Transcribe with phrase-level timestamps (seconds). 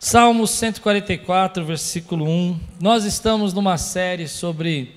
[0.00, 2.60] Salmo 144, versículo 1.
[2.80, 4.94] Nós estamos numa série sobre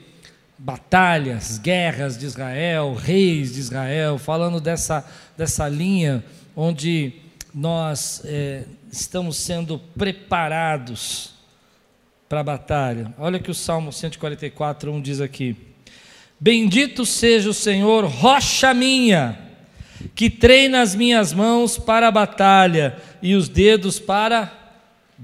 [0.56, 5.04] batalhas, guerras de Israel, reis de Israel, falando dessa,
[5.36, 6.24] dessa linha
[6.56, 7.14] onde
[7.52, 11.34] nós é, estamos sendo preparados
[12.30, 13.12] para a batalha.
[13.18, 15.58] Olha que o Salmo 144, 1 diz aqui:
[16.40, 19.36] Bendito seja o Senhor, rocha minha,
[20.14, 24.61] que treina as minhas mãos para a batalha e os dedos para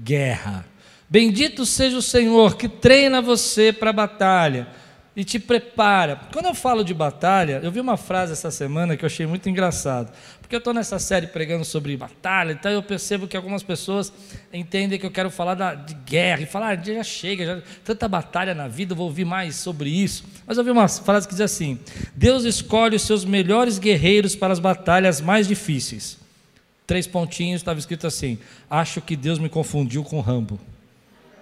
[0.02, 0.64] guerra.
[1.10, 4.68] Bendito seja o Senhor que treina você para a batalha
[5.16, 6.20] e te prepara.
[6.32, 9.48] Quando eu falo de batalha, eu vi uma frase essa semana que eu achei muito
[9.48, 10.12] engraçado.
[10.40, 14.12] Porque eu estou nessa série pregando sobre batalha, então eu percebo que algumas pessoas
[14.52, 18.06] entendem que eu quero falar da, de guerra e falar, ah, já chega, já, tanta
[18.06, 20.24] batalha na vida, vou ouvir mais sobre isso.
[20.46, 21.80] Mas eu vi uma frase que diz assim:
[22.14, 26.18] Deus escolhe os seus melhores guerreiros para as batalhas mais difíceis
[26.88, 30.58] três pontinhos, estava escrito assim: Acho que Deus me confundiu com Rambo.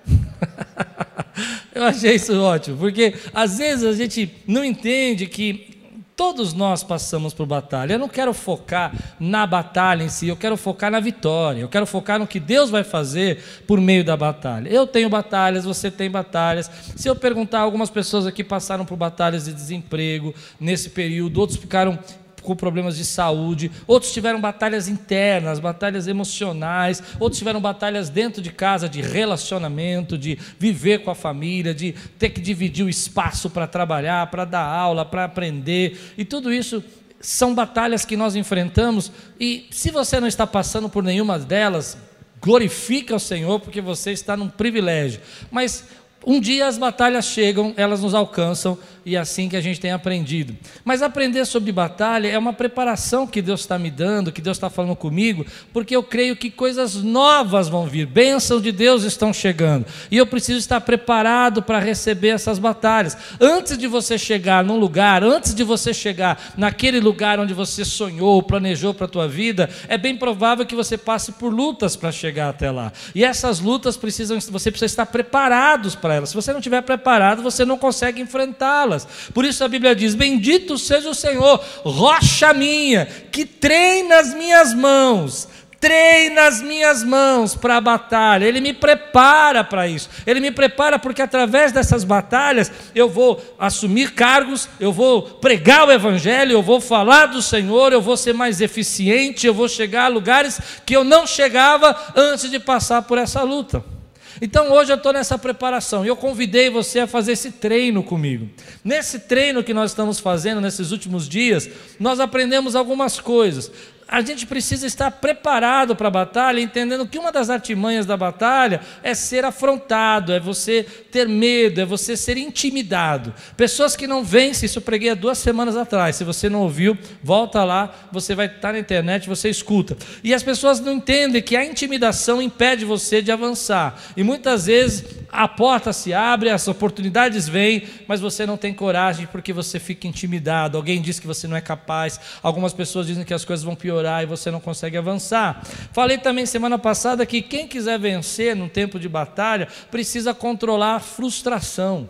[1.72, 5.77] Eu achei isso ótimo, porque às vezes a gente não entende que
[6.17, 7.92] todos nós passamos por batalha.
[7.92, 11.61] Eu não quero focar na batalha em si, eu quero focar na vitória.
[11.61, 14.70] Eu quero focar no que Deus vai fazer por meio da batalha.
[14.70, 16.70] Eu tenho batalhas, você tem batalhas.
[16.97, 21.98] Se eu perguntar, algumas pessoas aqui passaram por batalhas de desemprego nesse período, outros ficaram
[22.47, 28.50] com problemas de saúde, outros tiveram batalhas internas, batalhas emocionais, outros tiveram batalhas dentro de
[28.50, 33.67] casa, de relacionamento, de viver com a família, de ter que dividir o espaço para
[33.67, 36.83] trabalhar, para dar aula, para aprender, e tudo isso
[37.20, 41.98] são batalhas que nós enfrentamos, e se você não está passando por nenhuma delas,
[42.41, 45.20] glorifica o Senhor, porque você está num privilégio.
[45.50, 45.84] Mas
[46.24, 50.57] um dia as batalhas chegam, elas nos alcançam, e assim que a gente tem aprendido.
[50.85, 54.69] Mas aprender sobre batalha é uma preparação que Deus está me dando, que Deus está
[54.69, 59.86] falando comigo, porque eu creio que coisas novas vão vir, bênçãos de Deus estão chegando,
[60.11, 63.17] e eu preciso estar preparado para receber essas batalhas.
[63.41, 68.42] Antes de você chegar num lugar, antes de você chegar naquele lugar onde você sonhou,
[68.42, 72.48] planejou para a tua vida, é bem provável que você passe por lutas para chegar
[72.48, 72.92] até lá.
[73.14, 76.30] E essas lutas precisam, você precisa estar preparados para elas.
[76.30, 78.95] Se você não estiver preparado, você não consegue enfrentá-las.
[79.34, 84.73] Por isso a Bíblia diz: Bendito seja o Senhor, rocha minha, que treina as minhas
[84.73, 85.48] mãos
[85.80, 90.98] treina as minhas mãos para a batalha, Ele me prepara para isso, Ele me prepara
[90.98, 96.80] porque através dessas batalhas eu vou assumir cargos, eu vou pregar o Evangelho, eu vou
[96.80, 101.05] falar do Senhor, eu vou ser mais eficiente, eu vou chegar a lugares que eu
[101.05, 103.95] não chegava antes de passar por essa luta.
[104.41, 108.48] Então hoje eu estou nessa preparação e eu convidei você a fazer esse treino comigo.
[108.85, 113.70] Nesse treino que nós estamos fazendo nesses últimos dias, nós aprendemos algumas coisas
[114.08, 118.80] a gente precisa estar preparado para a batalha, entendendo que uma das artimanhas da batalha
[119.02, 123.34] é ser afrontado, é você ter medo, é você ser intimidado.
[123.56, 126.14] Pessoas que não vencem, isso eu preguei há duas semanas atrás.
[126.14, 129.96] Se você não ouviu, volta lá, você vai estar na internet, você escuta.
[130.23, 134.00] E as pessoas não entendem que a intimidação impede você de avançar.
[134.17, 139.26] E muitas vezes a porta se abre, as oportunidades vêm, mas você não tem coragem
[139.26, 140.76] porque você fica intimidado.
[140.76, 143.95] Alguém diz que você não é capaz, algumas pessoas dizem que as coisas vão piorar
[144.23, 145.62] e você não consegue avançar.
[145.93, 151.00] Falei também semana passada que quem quiser vencer num tempo de batalha precisa controlar a
[151.00, 152.08] frustração.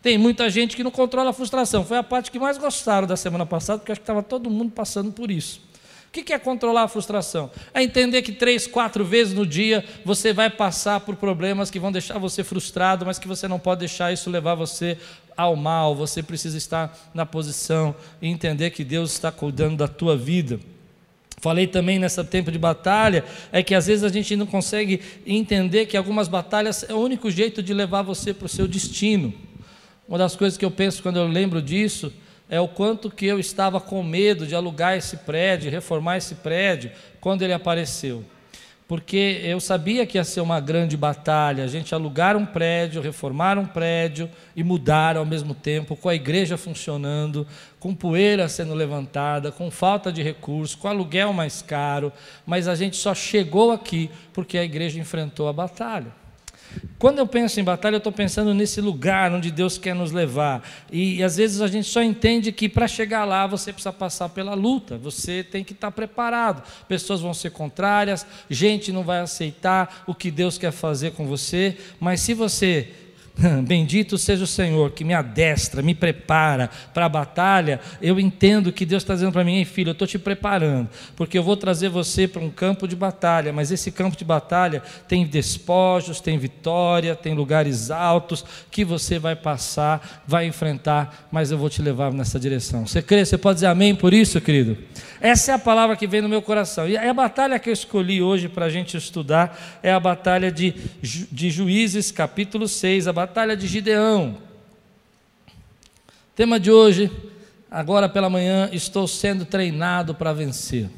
[0.00, 1.84] Tem muita gente que não controla a frustração.
[1.84, 4.70] Foi a parte que mais gostaram da semana passada, porque acho que estava todo mundo
[4.70, 5.68] passando por isso.
[6.08, 7.50] O que é controlar a frustração?
[7.74, 11.92] É entender que três, quatro vezes no dia você vai passar por problemas que vão
[11.92, 14.96] deixar você frustrado, mas que você não pode deixar isso levar você
[15.36, 15.94] ao mal.
[15.94, 20.58] Você precisa estar na posição e entender que Deus está cuidando da tua vida.
[21.40, 25.86] Falei também nessa tempo de batalha, é que às vezes a gente não consegue entender
[25.86, 29.32] que algumas batalhas é o único jeito de levar você para o seu destino.
[30.08, 32.12] Uma das coisas que eu penso quando eu lembro disso
[32.48, 36.90] é o quanto que eu estava com medo de alugar esse prédio, reformar esse prédio,
[37.20, 38.24] quando ele apareceu
[38.88, 43.58] porque eu sabia que ia ser uma grande batalha, a gente alugar um prédio, reformar
[43.58, 47.46] um prédio e mudar ao mesmo tempo, com a igreja funcionando,
[47.78, 52.10] com poeira sendo levantada, com falta de recursos, com aluguel mais caro,
[52.46, 56.27] mas a gente só chegou aqui porque a igreja enfrentou a batalha.
[56.98, 60.68] Quando eu penso em batalha, eu estou pensando nesse lugar onde Deus quer nos levar.
[60.90, 64.28] E, e às vezes a gente só entende que para chegar lá você precisa passar
[64.30, 66.62] pela luta, você tem que estar preparado.
[66.88, 71.76] Pessoas vão ser contrárias, gente não vai aceitar o que Deus quer fazer com você,
[72.00, 72.92] mas se você
[73.66, 77.80] Bendito seja o Senhor que me adestra, me prepara para a batalha.
[78.02, 81.42] Eu entendo que Deus está dizendo para mim, filho, eu estou te preparando, porque eu
[81.42, 86.20] vou trazer você para um campo de batalha, mas esse campo de batalha tem despojos,
[86.20, 91.80] tem vitória, tem lugares altos que você vai passar, vai enfrentar, mas eu vou te
[91.80, 92.86] levar nessa direção.
[92.86, 93.24] Você crê?
[93.24, 94.76] Você pode dizer amém por isso, querido?
[95.20, 96.88] Essa é a palavra que vem no meu coração.
[96.88, 100.74] E a batalha que eu escolhi hoje para a gente estudar é a batalha de,
[101.02, 104.38] de Juízes, capítulo 6, a batalha de Gideão.
[106.34, 107.10] Tema de hoje,
[107.70, 110.88] agora pela manhã, estou sendo treinado para vencer.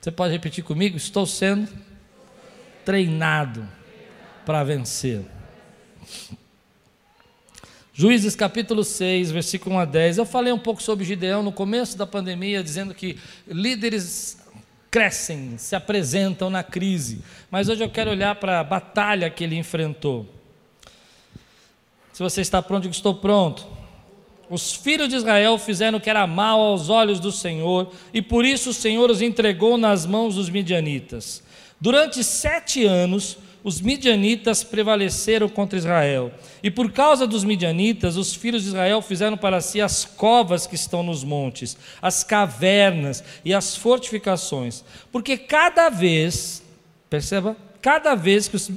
[0.00, 0.96] Você pode repetir comigo?
[0.96, 1.68] Estou sendo
[2.84, 3.68] treinado
[4.46, 5.22] para vencer.
[7.92, 10.18] Juízes capítulo 6, versículo 1 a 10.
[10.18, 14.38] Eu falei um pouco sobre Gideão no começo da pandemia, dizendo que líderes
[14.90, 17.22] crescem, se apresentam na crise.
[17.50, 20.39] Mas hoje eu quero olhar para a batalha que ele enfrentou.
[22.20, 23.66] Se você está pronto, eu estou pronto.
[24.50, 28.44] Os filhos de Israel fizeram o que era mal aos olhos do Senhor, e por
[28.44, 31.42] isso o Senhor os entregou nas mãos dos midianitas.
[31.80, 36.30] Durante sete anos, os midianitas prevaleceram contra Israel.
[36.62, 40.74] E por causa dos midianitas, os filhos de Israel fizeram para si as covas que
[40.74, 44.84] estão nos montes, as cavernas e as fortificações.
[45.10, 46.62] Porque cada vez,
[47.08, 48.70] perceba, cada vez que os,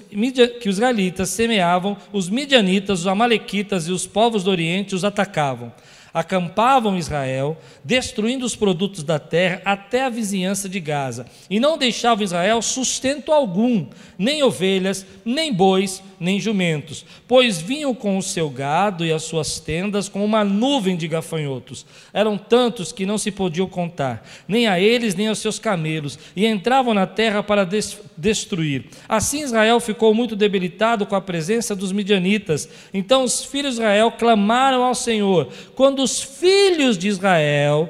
[0.61, 5.71] que os israelitas semeavam, os midianitas, os amalequitas e os povos do Oriente os atacavam
[6.13, 12.24] acampavam Israel, destruindo os produtos da terra até a vizinhança de Gaza, e não deixavam
[12.24, 13.88] Israel sustento algum,
[14.18, 19.60] nem ovelhas, nem bois, nem jumentos, pois vinham com o seu gado e as suas
[19.60, 21.86] tendas com uma nuvem de gafanhotos.
[22.13, 26.45] Eram tantos que não se podiam contar, nem a eles nem aos seus camelos, e
[26.45, 28.86] entravam na terra para des destruir.
[29.10, 32.69] Assim Israel ficou muito debilitado com a presença dos midianitas.
[32.94, 35.50] Então os filhos de Israel clamaram ao Senhor.
[35.75, 37.89] Quando os filhos de Israel,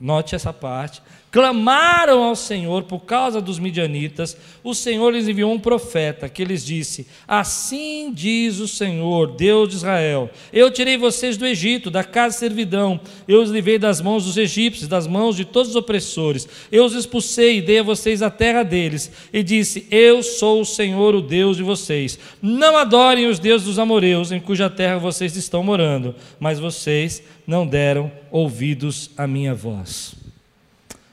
[0.00, 5.58] note essa parte, clamaram ao Senhor por causa dos midianitas, o Senhor lhes enviou um
[5.58, 11.46] profeta que lhes disse: Assim diz o Senhor, Deus de Israel: Eu tirei vocês do
[11.46, 15.44] Egito, da casa de servidão, eu os livrei das mãos dos egípcios, das mãos de
[15.44, 19.86] todos os opressores, eu os expulsei e dei a vocês a terra deles, e disse:
[19.90, 22.18] Eu sou o Senhor, o Deus de vocês.
[22.42, 27.66] Não adorem os deuses dos amoreus, em cuja terra vocês estão morando, mas vocês não
[27.66, 30.19] deram ouvidos à minha voz.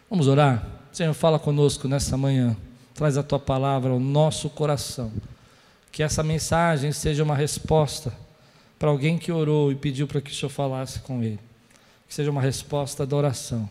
[0.10, 0.66] Vamos orar?
[0.94, 2.56] Senhor, fala conosco nessa manhã.
[2.94, 5.12] Traz a tua palavra ao nosso coração.
[5.92, 8.14] Que essa mensagem seja uma resposta
[8.80, 11.40] para alguém que orou e pediu para que o Senhor falasse com ele.
[12.08, 13.70] Que seja uma resposta da oração.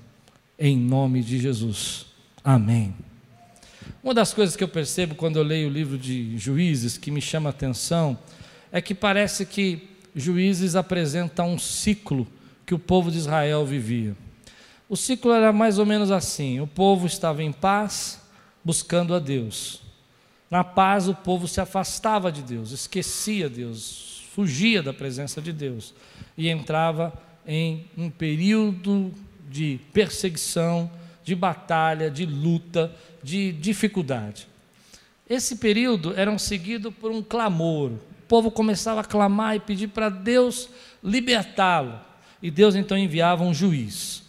[0.58, 2.06] Em nome de Jesus.
[2.44, 2.94] Amém.
[4.02, 7.22] Uma das coisas que eu percebo quando eu leio o livro de Juízes que me
[7.22, 8.18] chama a atenção
[8.70, 12.26] é que parece que Juízes apresenta um ciclo
[12.66, 14.14] que o povo de Israel vivia.
[14.88, 18.20] O ciclo era mais ou menos assim: o povo estava em paz,
[18.64, 19.82] buscando a Deus.
[20.50, 25.92] Na paz, o povo se afastava de Deus, esquecia Deus, fugia da presença de Deus
[26.36, 27.12] e entrava
[27.46, 29.12] em um período
[29.48, 30.90] de perseguição,
[31.24, 34.46] de batalha, de luta, de dificuldade.
[35.28, 37.90] Esse período era seguido por um clamor.
[37.90, 40.68] O povo começava a clamar e pedir para Deus
[41.02, 41.98] libertá-lo.
[42.40, 44.25] E Deus então enviava um juiz.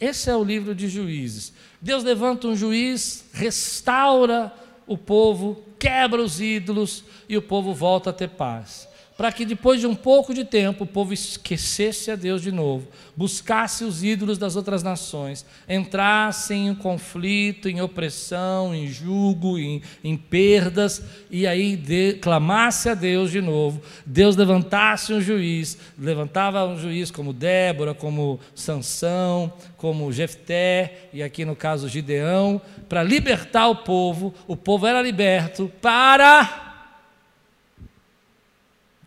[0.00, 1.52] Esse é o livro de juízes.
[1.80, 4.52] Deus levanta um juiz, restaura
[4.86, 8.89] o povo, quebra os ídolos e o povo volta a ter paz
[9.20, 12.88] para que depois de um pouco de tempo o povo esquecesse a Deus de novo,
[13.14, 20.16] buscasse os ídolos das outras nações, entrasse em conflito, em opressão, em julgo, em, em
[20.16, 23.82] perdas, e aí de, clamasse a Deus de novo.
[24.06, 31.44] Deus levantasse um juiz, levantava um juiz como Débora, como Sansão, como Jefté, e aqui
[31.44, 32.58] no caso Gideão,
[32.88, 34.32] para libertar o povo.
[34.48, 36.69] O povo era liberto para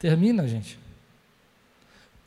[0.03, 0.77] Termina, gente.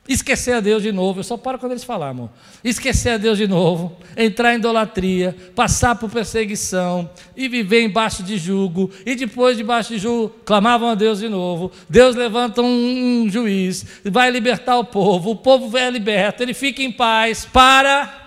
[0.08, 2.30] Esquecer a Deus de novo, eu só paro quando eles falam, amor.
[2.64, 8.38] Esquecer a Deus de novo, entrar em idolatria, passar por perseguição e viver embaixo de
[8.38, 11.70] jugo, e depois debaixo de jugo clamavam a Deus de novo.
[11.86, 16.80] Deus levanta um, um juiz, vai libertar o povo, o povo é liberto, ele fica
[16.80, 18.26] em paz para.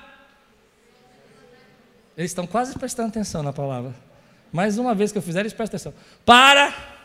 [2.16, 3.96] Eles estão quase prestando atenção na palavra.
[4.54, 5.94] Mais uma vez que eu fizer, eles prestam atenção.
[6.24, 6.99] Para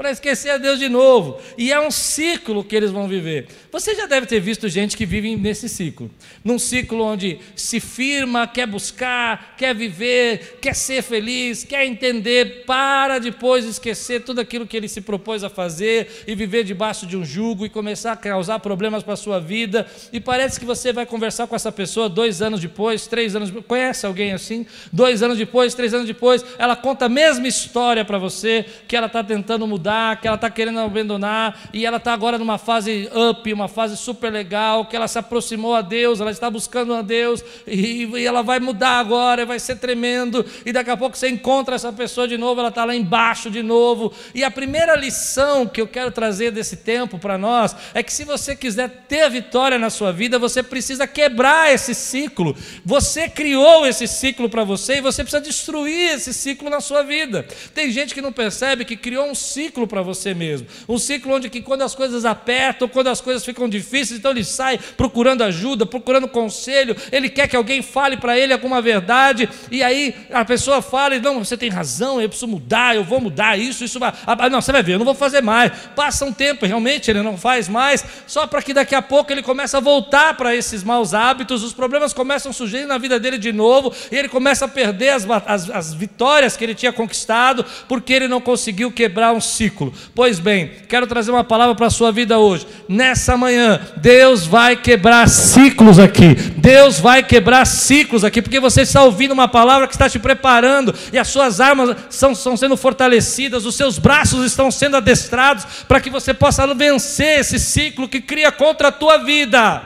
[0.00, 1.38] para esquecer a Deus de novo.
[1.58, 3.48] E é um ciclo que eles vão viver.
[3.70, 6.10] Você já deve ter visto gente que vive nesse ciclo.
[6.42, 13.18] Num ciclo onde se firma, quer buscar, quer viver, quer ser feliz, quer entender, para
[13.18, 17.22] depois esquecer tudo aquilo que ele se propôs a fazer e viver debaixo de um
[17.22, 19.86] jugo e começar a causar problemas para a sua vida.
[20.14, 23.66] E parece que você vai conversar com essa pessoa dois anos depois, três anos depois.
[23.66, 24.64] Conhece alguém assim?
[24.90, 29.06] Dois anos depois, três anos depois, ela conta a mesma história para você, que ela
[29.06, 29.89] está tentando mudar,
[30.20, 34.32] que ela está querendo abandonar, e ela está agora numa fase up, uma fase super
[34.32, 38.42] legal, que ela se aproximou a Deus, ela está buscando a Deus, e, e ela
[38.42, 42.36] vai mudar agora, vai ser tremendo, e daqui a pouco você encontra essa pessoa de
[42.36, 44.12] novo, ela está lá embaixo de novo.
[44.34, 48.24] E a primeira lição que eu quero trazer desse tempo para nós é que se
[48.24, 52.56] você quiser ter vitória na sua vida, você precisa quebrar esse ciclo.
[52.84, 57.46] Você criou esse ciclo para você e você precisa destruir esse ciclo na sua vida.
[57.74, 60.66] Tem gente que não percebe que criou um ciclo para você mesmo.
[60.88, 64.44] Um ciclo onde que quando as coisas apertam, quando as coisas ficam difíceis, então ele
[64.44, 69.82] sai procurando ajuda, procurando conselho, ele quer que alguém fale para ele alguma verdade, e
[69.82, 73.84] aí a pessoa fala, não, você tem razão, eu preciso mudar, eu vou mudar isso,
[73.84, 74.12] isso vai.
[74.26, 75.72] Ah, não, você vai ver, eu não vou fazer mais.
[75.94, 79.42] Passa um tempo, realmente ele não faz mais, só para que daqui a pouco ele
[79.42, 83.38] comece a voltar para esses maus hábitos, os problemas começam a surgir na vida dele
[83.38, 87.64] de novo, e ele começa a perder as, as, as vitórias que ele tinha conquistado,
[87.88, 89.59] porque ele não conseguiu quebrar um ciclo.
[90.14, 92.66] Pois bem, quero trazer uma palavra para a sua vida hoje.
[92.88, 96.34] Nessa manhã, Deus vai quebrar ciclos aqui.
[96.34, 100.94] Deus vai quebrar ciclos aqui, porque você está ouvindo uma palavra que está te preparando,
[101.12, 106.00] e as suas armas são, estão sendo fortalecidas, os seus braços estão sendo adestrados para
[106.00, 109.82] que você possa vencer esse ciclo que cria contra a tua vida.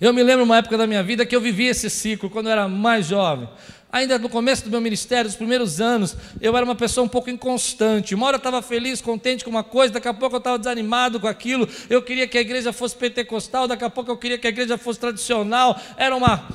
[0.00, 2.52] Eu me lembro uma época da minha vida que eu vivi esse ciclo quando eu
[2.52, 3.48] era mais jovem.
[3.90, 7.30] Ainda no começo do meu ministério, nos primeiros anos, eu era uma pessoa um pouco
[7.30, 8.14] inconstante.
[8.14, 11.18] Uma hora eu estava feliz, contente com uma coisa, daqui a pouco eu estava desanimado
[11.18, 11.66] com aquilo.
[11.88, 14.76] Eu queria que a igreja fosse pentecostal, daqui a pouco eu queria que a igreja
[14.76, 15.80] fosse tradicional.
[15.96, 16.46] Era uma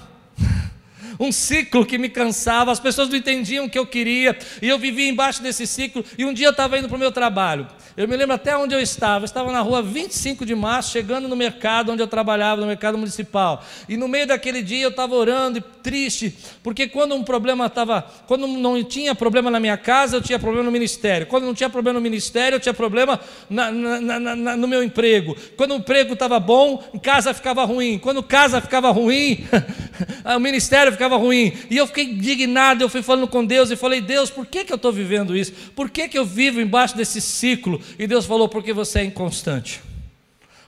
[1.20, 4.78] um ciclo que me cansava, as pessoas não entendiam o que eu queria, e eu
[4.78, 6.06] vivia embaixo desse ciclo.
[6.16, 8.74] E um dia eu estava indo para o meu trabalho, eu me lembro até onde
[8.74, 12.62] eu estava, eu estava na rua 25 de março, chegando no mercado onde eu trabalhava,
[12.62, 17.24] no mercado municipal, e no meio daquele dia eu estava orando triste, porque quando um
[17.24, 21.46] problema estava, quando não tinha problema na minha casa, eu tinha problema no ministério, quando
[21.46, 23.20] não tinha problema no ministério, eu tinha problema
[23.50, 28.00] na, na, na, no meu emprego, quando o emprego estava bom, em casa ficava ruim,
[28.00, 29.46] quando casa ficava ruim,
[30.36, 31.54] o ministério ficava ruim.
[31.70, 34.72] E eu fiquei indignado, eu fui falando com Deus e falei: Deus, por que, que
[34.72, 35.54] eu estou vivendo isso?
[35.76, 37.82] Por que, que eu vivo embaixo desse ciclo?
[37.98, 39.82] E Deus falou: porque você é inconstante,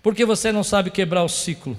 [0.02, 1.78] porque você não sabe quebrar o ciclo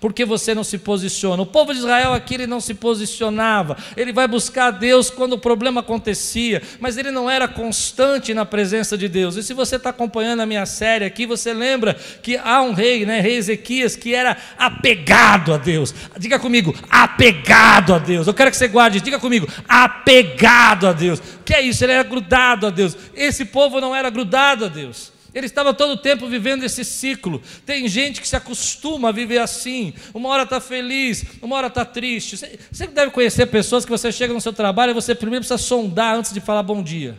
[0.00, 1.42] porque você não se posiciona.
[1.42, 5.38] O povo de Israel aqui ele não se posicionava, ele vai buscar Deus quando o
[5.38, 9.36] problema acontecia, mas ele não era constante na presença de Deus.
[9.36, 13.04] E se você está acompanhando a minha série aqui, você lembra que há um rei,
[13.04, 15.94] né, rei Ezequias, que era apegado a Deus.
[16.18, 18.26] Diga comigo, apegado a Deus.
[18.26, 21.18] Eu quero que você guarde, diga comigo, apegado a Deus.
[21.18, 21.84] O que é isso?
[21.84, 22.96] Ele era grudado a Deus.
[23.14, 25.17] Esse povo não era grudado a Deus.
[25.34, 27.42] Ele estava todo o tempo vivendo esse ciclo.
[27.66, 29.92] Tem gente que se acostuma a viver assim.
[30.14, 32.36] Uma hora está feliz, uma hora está triste.
[32.36, 36.16] Você, deve conhecer pessoas que você chega no seu trabalho e você primeiro precisa sondar
[36.16, 37.18] antes de falar bom dia.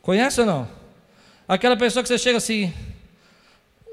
[0.00, 0.68] Conhece ou não?
[1.48, 2.72] Aquela pessoa que você chega assim.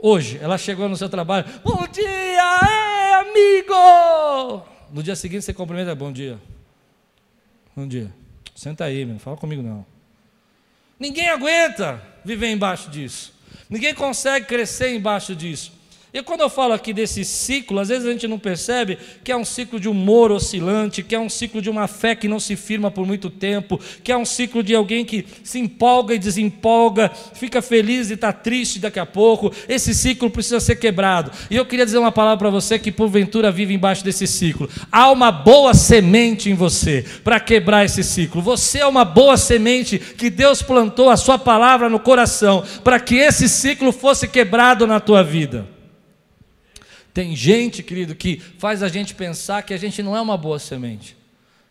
[0.01, 1.45] Hoje, ela chegou no seu trabalho.
[1.63, 4.65] Bom dia, é, amigo!
[4.91, 6.39] No dia seguinte você cumprimenta, bom dia.
[7.75, 8.13] Bom dia.
[8.55, 9.83] Senta aí, não fala comigo não.
[10.99, 13.33] Ninguém aguenta viver embaixo disso.
[13.69, 15.71] Ninguém consegue crescer embaixo disso.
[16.13, 19.35] E quando eu falo aqui desse ciclo, às vezes a gente não percebe que é
[19.35, 22.55] um ciclo de humor oscilante, que é um ciclo de uma fé que não se
[22.55, 27.09] firma por muito tempo, que é um ciclo de alguém que se empolga e desempolga,
[27.33, 29.51] fica feliz e está triste daqui a pouco.
[29.67, 31.31] Esse ciclo precisa ser quebrado.
[31.49, 34.69] E eu queria dizer uma palavra para você que porventura vive embaixo desse ciclo.
[34.91, 38.39] Há uma boa semente em você para quebrar esse ciclo.
[38.39, 43.15] Você é uma boa semente que Deus plantou a sua palavra no coração para que
[43.15, 45.72] esse ciclo fosse quebrado na tua vida.
[47.13, 50.57] Tem gente, querido, que faz a gente pensar que a gente não é uma boa
[50.57, 51.15] semente.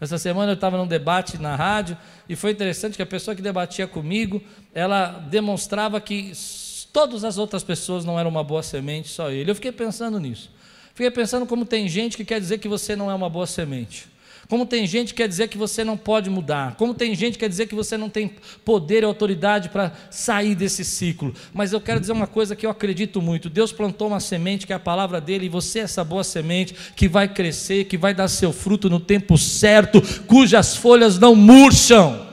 [0.01, 1.97] Essa semana eu estava num debate na rádio
[2.29, 4.43] e foi interessante que a pessoa que debatia comigo,
[4.75, 6.33] ela demonstrava que
[6.93, 9.51] todas as outras pessoas não eram uma boa semente, só ele.
[9.51, 10.51] Eu fiquei pensando nisso.
[10.95, 14.12] Fiquei pensando como tem gente que quer dizer que você não é uma boa semente.
[14.53, 16.75] Como tem gente que quer dizer que você não pode mudar.
[16.77, 20.55] Como tem gente que quer dizer que você não tem poder e autoridade para sair
[20.55, 21.33] desse ciclo.
[21.55, 23.49] Mas eu quero dizer uma coisa que eu acredito muito.
[23.49, 26.75] Deus plantou uma semente que é a palavra dele, e você é essa boa semente
[26.95, 32.29] que vai crescer, que vai dar seu fruto no tempo certo, cujas folhas não murcham.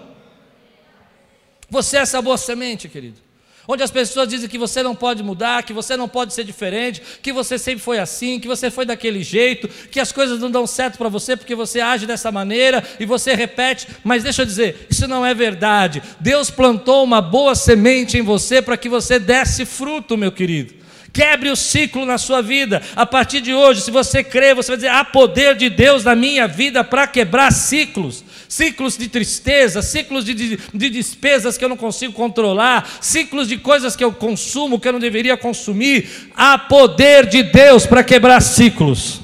[1.70, 3.29] Você é essa boa semente, querido.
[3.72, 7.04] Onde as pessoas dizem que você não pode mudar, que você não pode ser diferente,
[7.22, 10.66] que você sempre foi assim, que você foi daquele jeito, que as coisas não dão
[10.66, 13.88] certo para você porque você age dessa maneira e você repete.
[14.04, 16.02] Mas deixa eu dizer, isso não é verdade.
[16.20, 20.74] Deus plantou uma boa semente em você para que você desse fruto, meu querido.
[21.14, 22.82] Quebre o ciclo na sua vida.
[22.96, 26.16] A partir de hoje, se você crê, você vai dizer: há poder de Deus na
[26.16, 28.24] minha vida para quebrar ciclos.
[28.50, 33.58] Ciclos de tristeza, ciclos de, de, de, despesas que eu não consigo controlar, ciclos de
[33.58, 36.32] coisas que eu consumo que eu não deveria consumir.
[36.36, 39.22] Há poder de Deus para quebrar ciclos.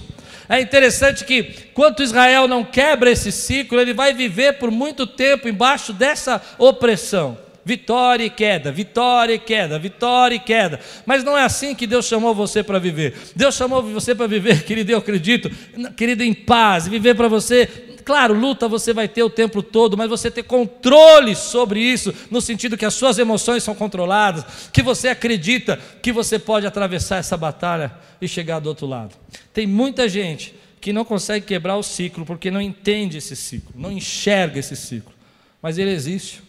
[0.48, 5.50] É interessante que, quanto Israel não quebra esse ciclo, ele vai viver por muito tempo
[5.50, 10.79] embaixo dessa opressão vitória e queda, vitória e queda, vitória e queda.
[11.03, 13.15] Mas não é assim que Deus chamou você para viver.
[13.36, 15.50] Deus chamou você para viver, querido, eu acredito,
[15.98, 17.95] querido, em paz, viver para você.
[18.06, 22.40] Claro, luta você vai ter o tempo todo, mas você ter controle sobre isso, no
[22.40, 27.36] sentido que as suas emoções são controladas, que você acredita que você pode atravessar essa
[27.36, 29.16] batalha e chegar do outro lado.
[29.52, 33.92] Tem muita gente que não consegue quebrar o ciclo porque não entende esse ciclo, não
[33.92, 35.12] enxerga esse ciclo,
[35.60, 36.44] mas ele existe.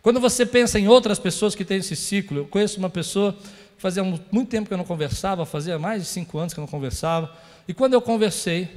[0.00, 3.36] Quando você pensa em outras pessoas que têm esse ciclo, eu conheço uma pessoa
[3.76, 6.68] fazia muito tempo que eu não conversava, fazia mais de cinco anos que eu não
[6.68, 8.68] conversava, e quando eu conversei,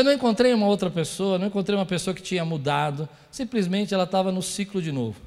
[0.00, 4.04] eu não encontrei uma outra pessoa, não encontrei uma pessoa que tinha mudado, simplesmente ela
[4.04, 5.20] estava no ciclo de novo.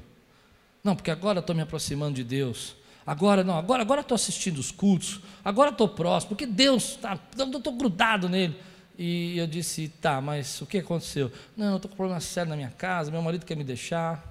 [0.82, 2.74] Não, porque agora estou me aproximando de Deus.
[3.06, 7.72] Agora não, agora agora estou assistindo os cultos, agora estou próximo, porque Deus está, estou
[7.72, 8.56] grudado nele.
[8.98, 11.30] E eu disse: tá, mas o que aconteceu?
[11.56, 14.22] Não, eu estou com problema sério na minha casa, meu marido quer me deixar.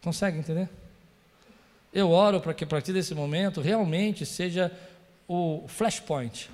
[0.00, 0.68] Consegue entender?
[1.92, 4.70] Eu oro para que a partir desse momento realmente seja
[5.26, 6.50] o flashpoint.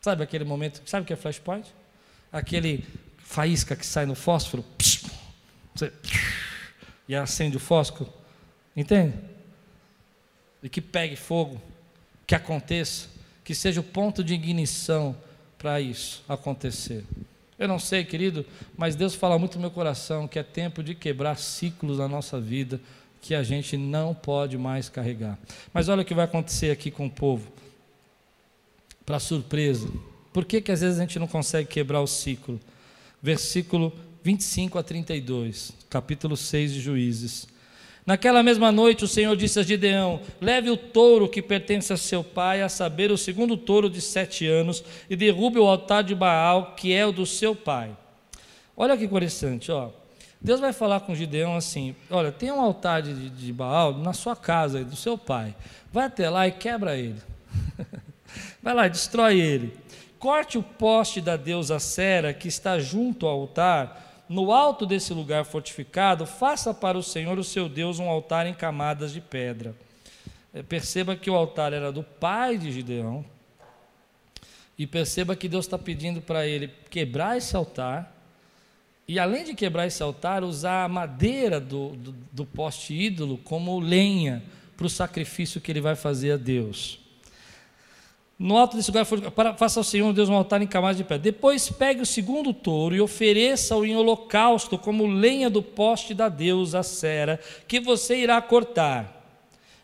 [0.00, 0.82] Sabe aquele momento?
[0.86, 1.66] Sabe o que é flashpoint?
[2.32, 2.84] Aquele
[3.18, 4.64] faísca que sai no fósforo
[5.74, 5.92] você,
[7.08, 8.12] e acende o fósforo.
[8.76, 9.14] Entende?
[10.62, 11.60] E que pegue fogo,
[12.26, 13.08] que aconteça
[13.50, 15.16] que seja o ponto de ignição
[15.58, 17.04] para isso acontecer.
[17.58, 20.94] Eu não sei, querido, mas Deus fala muito no meu coração que é tempo de
[20.94, 22.80] quebrar ciclos na nossa vida
[23.20, 25.36] que a gente não pode mais carregar.
[25.74, 27.52] Mas olha o que vai acontecer aqui com o povo.
[29.04, 29.88] Para surpresa.
[30.32, 32.60] Por que, que às vezes a gente não consegue quebrar o ciclo?
[33.22, 37.48] Versículo 25 a 32, capítulo 6 de Juízes.
[38.06, 42.24] Naquela mesma noite, o Senhor disse a Gideão: Leve o touro que pertence a seu
[42.24, 46.74] pai, a saber, o segundo touro de sete anos, e derrube o altar de Baal,
[46.74, 47.96] que é o do seu pai.
[48.76, 49.90] Olha que interessante, ó.
[50.40, 54.34] Deus vai falar com Gideão assim: Olha, tem um altar de, de Baal na sua
[54.34, 55.54] casa, do seu pai.
[55.92, 57.20] Vai até lá e quebra ele.
[58.62, 59.76] vai lá, destrói ele.
[60.18, 65.44] Corte o poste da deusa Sera que está junto ao altar no alto desse lugar
[65.44, 69.74] fortificado, faça para o Senhor, o seu Deus, um altar em camadas de pedra.
[70.54, 73.24] É, perceba que o altar era do pai de Gideão,
[74.78, 78.16] e perceba que Deus está pedindo para ele quebrar esse altar,
[79.08, 83.80] e além de quebrar esse altar, usar a madeira do, do, do poste ídolo como
[83.80, 84.44] lenha
[84.76, 87.00] para o sacrifício que ele vai fazer a Deus.
[88.42, 89.04] No alto desse lugar,
[89.58, 91.18] faça ao Senhor Deus um altar em camadas de pedra.
[91.18, 96.82] Depois pegue o segundo touro e ofereça-o em holocausto, como lenha do poste da deusa
[96.82, 99.20] Sera, que você irá cortar.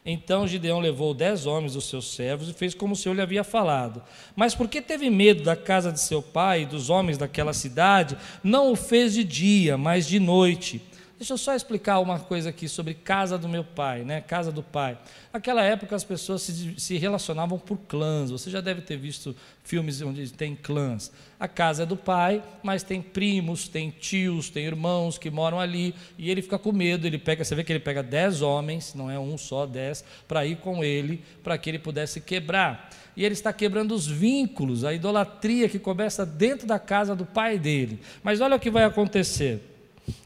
[0.06, 3.44] Então Gideão levou dez homens dos seus servos e fez como o Senhor lhe havia
[3.44, 4.02] falado.
[4.34, 8.72] Mas porque teve medo da casa de seu pai e dos homens daquela cidade, não
[8.72, 10.80] o fez de dia, mas de noite
[11.18, 14.20] Deixa eu só explicar uma coisa aqui sobre casa do meu pai, né?
[14.20, 14.98] Casa do pai.
[15.32, 18.30] Naquela época as pessoas se, se relacionavam por clãs.
[18.30, 21.10] Você já deve ter visto filmes onde tem clãs.
[21.40, 25.94] A casa é do pai, mas tem primos, tem tios, tem irmãos que moram ali
[26.18, 27.06] e ele fica com medo.
[27.06, 30.44] Ele pega, você vê que ele pega dez homens, não é um só, dez, para
[30.44, 32.90] ir com ele, para que ele pudesse quebrar.
[33.16, 37.58] E ele está quebrando os vínculos, a idolatria que começa dentro da casa do pai
[37.58, 38.00] dele.
[38.22, 39.75] Mas olha o que vai acontecer.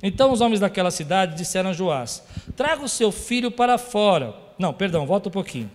[0.02, 2.22] Então os homens daquela cidade disseram a Joás:
[2.56, 4.34] Traga o seu filho para fora.
[4.58, 5.70] Não, perdão, volta um pouquinho.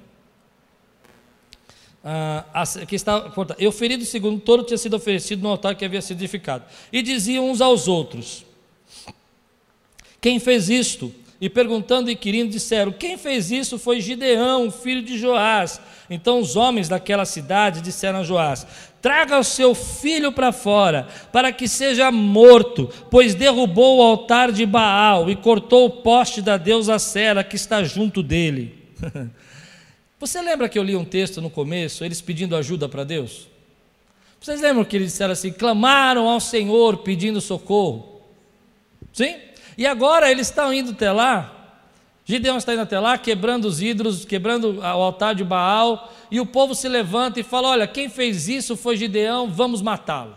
[2.07, 2.45] Ah,
[2.81, 3.31] aqui está,
[3.73, 6.63] ferido segundo touro tinha sido oferecido no altar que havia sido edificado.
[6.93, 8.45] E diziam uns aos outros:
[10.21, 11.11] Quem fez isto?
[11.41, 15.81] E perguntando e inquirindo, disseram: Quem fez isso foi Gideão, filho de Joás.
[16.09, 18.65] Então os homens daquela cidade disseram a Joás:
[19.01, 24.65] Traga o seu filho para fora, para que seja morto, pois derrubou o altar de
[24.65, 28.83] Baal e cortou o poste da deusa Sera que está junto dele.
[30.19, 33.47] Você lembra que eu li um texto no começo, eles pedindo ajuda para Deus?
[34.39, 38.21] Vocês lembram que eles disseram assim: clamaram ao Senhor pedindo socorro?
[39.11, 39.35] Sim?
[39.77, 41.54] E agora eles estão indo até lá.
[42.25, 46.45] Gideão está indo até lá, quebrando os ídolos, quebrando o altar de Baal, e o
[46.45, 50.35] povo se levanta e fala: Olha, quem fez isso foi Gideão, vamos matá-lo.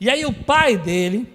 [0.00, 1.26] E aí o pai dele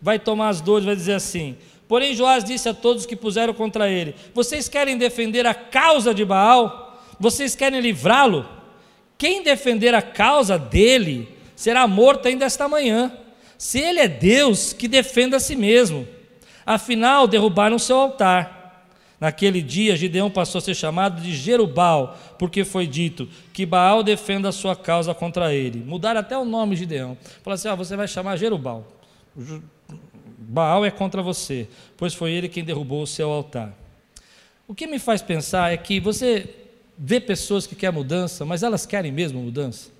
[0.00, 1.56] vai tomar as dores, vai dizer assim:
[1.88, 6.22] Porém, Joás disse a todos que puseram contra ele: Vocês querem defender a causa de
[6.22, 7.02] Baal?
[7.18, 8.46] Vocês querem livrá-lo?
[9.16, 13.10] Quem defender a causa dele será morto ainda esta manhã.
[13.56, 16.06] Se ele é Deus, que defenda a si mesmo.
[16.66, 18.63] Afinal, derrubaram seu altar.
[19.20, 24.48] Naquele dia, Gideão passou a ser chamado de Jerubal, porque foi dito que Baal defenda
[24.48, 25.78] a sua causa contra ele.
[25.78, 27.16] Mudaram até o nome de Gideão.
[27.42, 28.86] Falaram assim: ah, você vai chamar Jerubal.
[30.38, 33.72] Baal é contra você, pois foi ele quem derrubou o seu altar.
[34.66, 36.48] O que me faz pensar é que você
[36.96, 39.90] vê pessoas que querem mudança, mas elas querem mesmo mudança.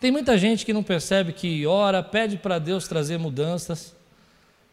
[0.00, 3.94] Tem muita gente que não percebe que ora, pede para Deus trazer mudanças,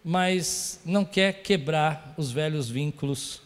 [0.04, 3.42] mas não quer quebrar os velhos vínculos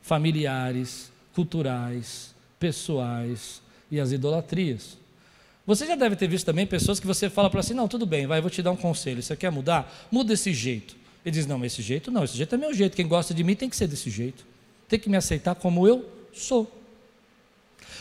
[0.00, 4.98] familiares, culturais, pessoais e as idolatrias.
[5.66, 8.26] Você já deve ter visto também pessoas que você fala para assim: não, tudo bem,
[8.26, 9.22] vai, vou te dar um conselho.
[9.22, 10.08] Você quer mudar?
[10.10, 10.96] Muda esse jeito.
[11.24, 12.96] Ele diz: não, esse jeito não, esse jeito é meu jeito.
[12.96, 14.44] Quem gosta de mim tem que ser desse jeito.
[14.88, 16.81] Tem que me aceitar como eu sou.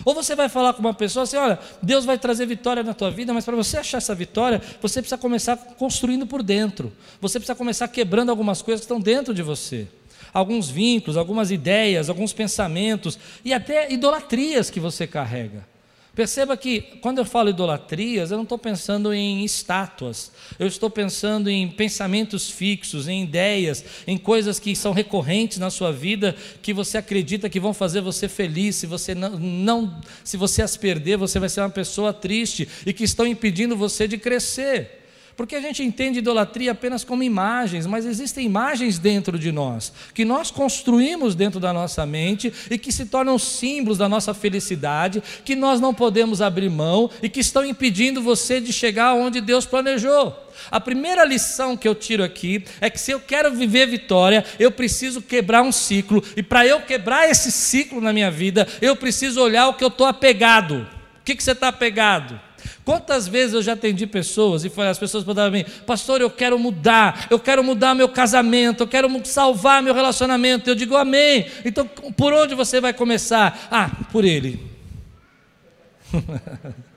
[0.05, 3.11] Ou você vai falar com uma pessoa assim: olha, Deus vai trazer vitória na tua
[3.11, 6.91] vida, mas para você achar essa vitória, você precisa começar construindo por dentro.
[7.19, 9.87] Você precisa começar quebrando algumas coisas que estão dentro de você.
[10.33, 15.70] Alguns vínculos, algumas ideias, alguns pensamentos e até idolatrias que você carrega.
[16.13, 21.49] Perceba que quando eu falo idolatrias, eu não estou pensando em estátuas, eu estou pensando
[21.49, 26.97] em pensamentos fixos, em ideias, em coisas que são recorrentes na sua vida, que você
[26.97, 28.75] acredita que vão fazer você feliz.
[28.75, 32.91] Se você não, não se você as perder, você vai ser uma pessoa triste e
[32.91, 35.00] que estão impedindo você de crescer.
[35.35, 40.25] Porque a gente entende idolatria apenas como imagens, mas existem imagens dentro de nós, que
[40.25, 45.55] nós construímos dentro da nossa mente e que se tornam símbolos da nossa felicidade, que
[45.55, 50.35] nós não podemos abrir mão e que estão impedindo você de chegar onde Deus planejou.
[50.69, 54.71] A primeira lição que eu tiro aqui é que se eu quero viver vitória, eu
[54.71, 59.41] preciso quebrar um ciclo, e para eu quebrar esse ciclo na minha vida, eu preciso
[59.41, 60.87] olhar o que eu estou apegado.
[61.21, 62.39] O que, que você está apegado?
[62.83, 67.27] Quantas vezes eu já atendi pessoas e as pessoas para mim, pastor, eu quero mudar,
[67.29, 70.69] eu quero mudar meu casamento, eu quero salvar meu relacionamento.
[70.69, 71.45] Eu digo amém.
[71.63, 73.67] Então, por onde você vai começar?
[73.71, 74.59] Ah, por ele.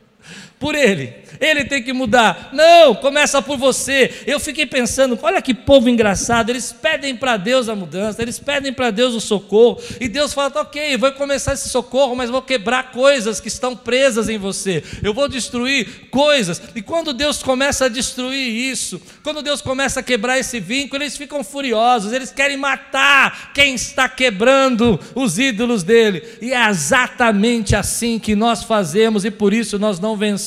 [0.58, 1.24] por ele.
[1.40, 2.50] Ele tem que mudar.
[2.52, 4.22] Não, começa por você.
[4.26, 6.50] Eu fiquei pensando, olha que povo engraçado.
[6.50, 9.80] Eles pedem para Deus a mudança, eles pedem para Deus o socorro.
[10.00, 13.76] E Deus fala: tá, ok, vou começar esse socorro, mas vou quebrar coisas que estão
[13.76, 14.82] presas em você.
[15.02, 16.62] Eu vou destruir coisas.
[16.74, 21.16] E quando Deus começa a destruir isso, quando Deus começa a quebrar esse vínculo, eles
[21.16, 22.12] ficam furiosos.
[22.12, 26.22] Eles querem matar quem está quebrando os ídolos dele.
[26.40, 30.43] E é exatamente assim que nós fazemos, e por isso nós não vencemos,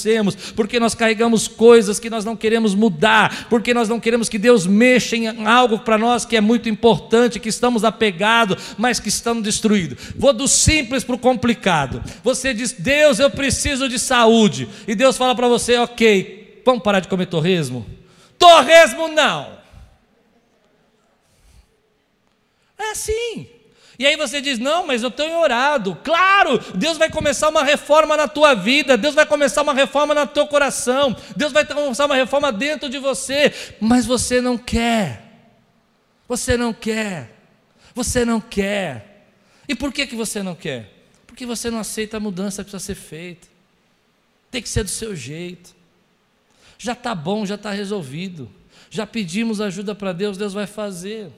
[0.55, 4.65] porque nós carregamos coisas que nós não queremos mudar, porque nós não queremos que Deus
[4.65, 9.43] mexa em algo para nós que é muito importante, que estamos apegados, mas que estamos
[9.43, 10.13] destruídos.
[10.15, 12.03] Vou do simples para o complicado.
[12.23, 16.99] Você diz, Deus, eu preciso de saúde, e Deus fala para você, ok, vamos parar
[16.99, 17.86] de comer torresmo?
[18.38, 19.57] Torresmo não.
[22.77, 23.57] É assim.
[23.99, 25.97] E aí você diz: Não, mas eu tenho orado.
[26.03, 30.27] Claro, Deus vai começar uma reforma na tua vida, Deus vai começar uma reforma no
[30.27, 35.23] teu coração, Deus vai começar uma reforma dentro de você, mas você não quer.
[36.27, 37.36] Você não quer.
[37.95, 39.25] Você não quer.
[39.67, 40.93] E por que, que você não quer?
[41.25, 43.47] Porque você não aceita a mudança que precisa ser feita.
[44.51, 45.75] Tem que ser do seu jeito.
[46.77, 48.49] Já está bom, já está resolvido.
[48.89, 51.31] Já pedimos ajuda para Deus, Deus vai fazer.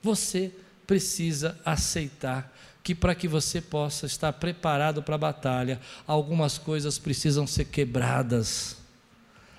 [0.00, 0.52] Você
[0.92, 2.52] precisa aceitar
[2.82, 8.76] que para que você possa estar preparado para a batalha, algumas coisas precisam ser quebradas.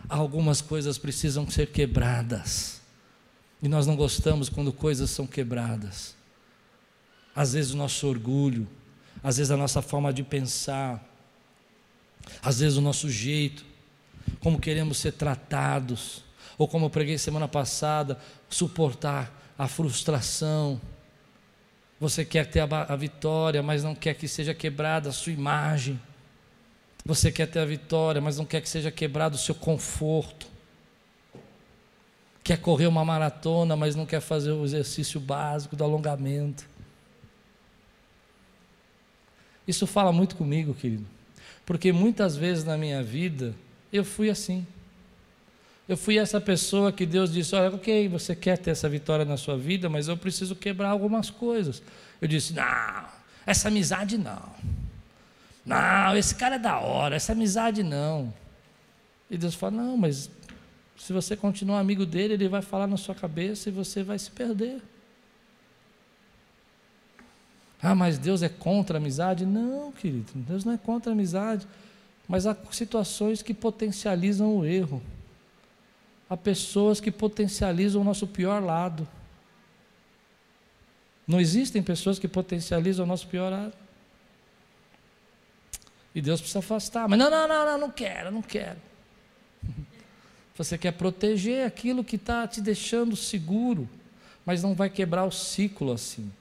[0.08, 2.82] Algumas coisas precisam ser quebradas.
[3.64, 6.16] E nós não gostamos quando coisas são quebradas.
[7.36, 8.68] Às vezes o nosso orgulho,
[9.24, 11.04] às vezes a nossa forma de pensar,
[12.44, 13.66] às vezes o nosso jeito,
[14.40, 16.24] como queremos ser tratados,
[16.60, 20.80] ou como eu preguei semana passada, suportar a frustração,
[22.04, 25.98] você quer ter a, vitória, mas não quer que seja quebrada a sua imagem.
[27.06, 30.46] Você quer ter a vitória, mas não quer que seja quebrado o seu conforto.
[32.44, 36.68] Quer correr uma maratona, mas não quer fazer o exercício básico do alongamento.
[39.66, 41.06] Isso fala muito comigo, querido,
[41.66, 43.56] porque muitas vezes na minha vida
[43.94, 44.68] eu fui assim.
[45.94, 49.38] Eu fui essa pessoa que Deus disse: Olha, ok, você quer ter essa vitória na
[49.38, 51.84] sua vida, mas eu preciso quebrar algumas coisas.
[52.20, 53.06] Eu disse: Não,
[53.46, 54.42] essa amizade não.
[55.64, 58.34] Não, esse cara é da hora, essa amizade não.
[59.30, 60.32] E Deus fala: Não, mas
[60.98, 64.32] se você continuar amigo dele, ele vai falar na sua cabeça e você vai se
[64.32, 64.82] perder.
[67.80, 69.46] Ah, mas Deus é contra a amizade?
[69.46, 71.68] Não, querido, Deus não é contra a amizade.
[72.28, 75.00] Mas há situações que potencializam o erro.
[76.30, 79.08] Há pessoas que potencializam o nosso pior lado.
[81.28, 83.74] Não existem pessoas que potencializam o nosso pior lado.
[86.14, 87.08] E Deus precisa afastar.
[87.08, 88.78] Mas não, não, não, não, não quero, não quero.
[90.56, 93.90] Você quer proteger aquilo que está te deixando seguro,
[94.46, 96.32] mas não vai quebrar o ciclo assim.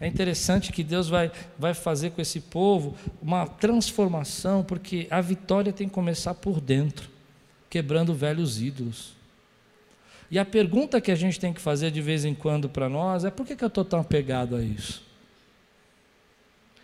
[0.00, 5.72] É interessante que Deus vai, vai fazer com esse povo uma transformação, porque a vitória
[5.72, 7.10] tem que começar por dentro,
[7.70, 9.12] quebrando velhos ídolos.
[10.30, 13.24] E a pergunta que a gente tem que fazer de vez em quando para nós
[13.24, 15.02] é: por que, que eu estou tão apegado a isso?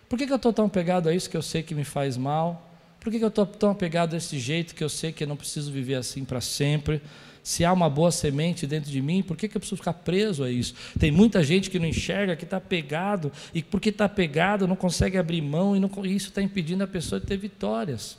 [0.09, 2.17] Por que, que eu estou tão apegado a isso que eu sei que me faz
[2.17, 2.71] mal?
[3.01, 5.29] Por que, que eu estou tão apegado a esse jeito que eu sei que eu
[5.29, 7.01] não preciso viver assim para sempre?
[7.43, 10.43] Se há uma boa semente dentro de mim, por que, que eu preciso ficar preso
[10.43, 10.75] a isso?
[10.99, 15.17] Tem muita gente que não enxerga, que está pegado, e porque está pegado não consegue
[15.17, 18.19] abrir mão, e, não, e isso está impedindo a pessoa de ter vitórias.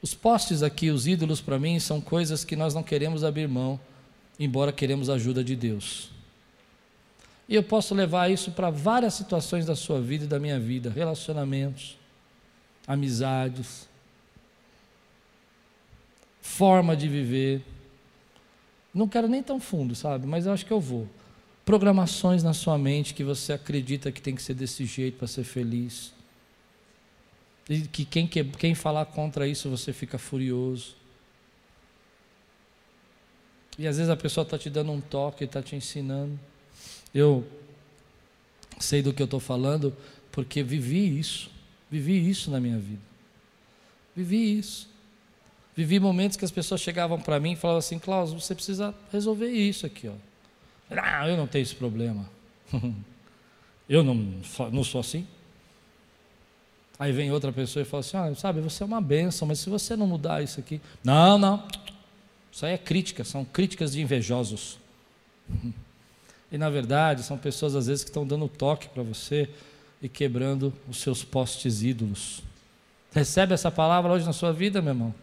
[0.00, 3.80] Os postes aqui, os ídolos para mim, são coisas que nós não queremos abrir mão,
[4.38, 6.10] embora queremos a ajuda de Deus.
[7.48, 10.90] E eu posso levar isso para várias situações da sua vida e da minha vida,
[10.90, 11.96] relacionamentos,
[12.86, 13.88] amizades,
[16.40, 17.62] forma de viver.
[18.94, 20.26] Não quero nem tão fundo, sabe?
[20.26, 21.08] Mas eu acho que eu vou.
[21.64, 25.44] Programações na sua mente que você acredita que tem que ser desse jeito para ser
[25.44, 26.12] feliz.
[27.92, 30.96] Que quem, quem falar contra isso você fica furioso.
[33.78, 36.38] E às vezes a pessoa está te dando um toque, está te ensinando.
[37.14, 37.46] Eu
[38.80, 39.94] sei do que eu estou falando
[40.32, 41.50] porque vivi isso.
[41.90, 43.00] Vivi isso na minha vida.
[44.16, 44.88] Vivi isso.
[45.76, 49.48] Vivi momentos que as pessoas chegavam para mim e falavam assim: Klaus, você precisa resolver
[49.48, 50.08] isso aqui.
[50.08, 50.14] Ó.
[50.90, 52.28] Ah, eu não tenho esse problema.
[53.88, 54.14] eu não,
[54.72, 55.26] não sou assim.
[56.98, 59.70] Aí vem outra pessoa e fala assim: ah, sabe, você é uma benção, mas se
[59.70, 60.80] você não mudar isso aqui.
[61.04, 61.62] Não, não.
[62.50, 64.78] Isso aí é crítica, são críticas de invejosos.
[66.50, 69.50] E na verdade, são pessoas às vezes que estão dando toque para você
[70.00, 72.42] e quebrando os seus postes ídolos.
[73.12, 75.14] Recebe essa palavra hoje na sua vida, meu irmão?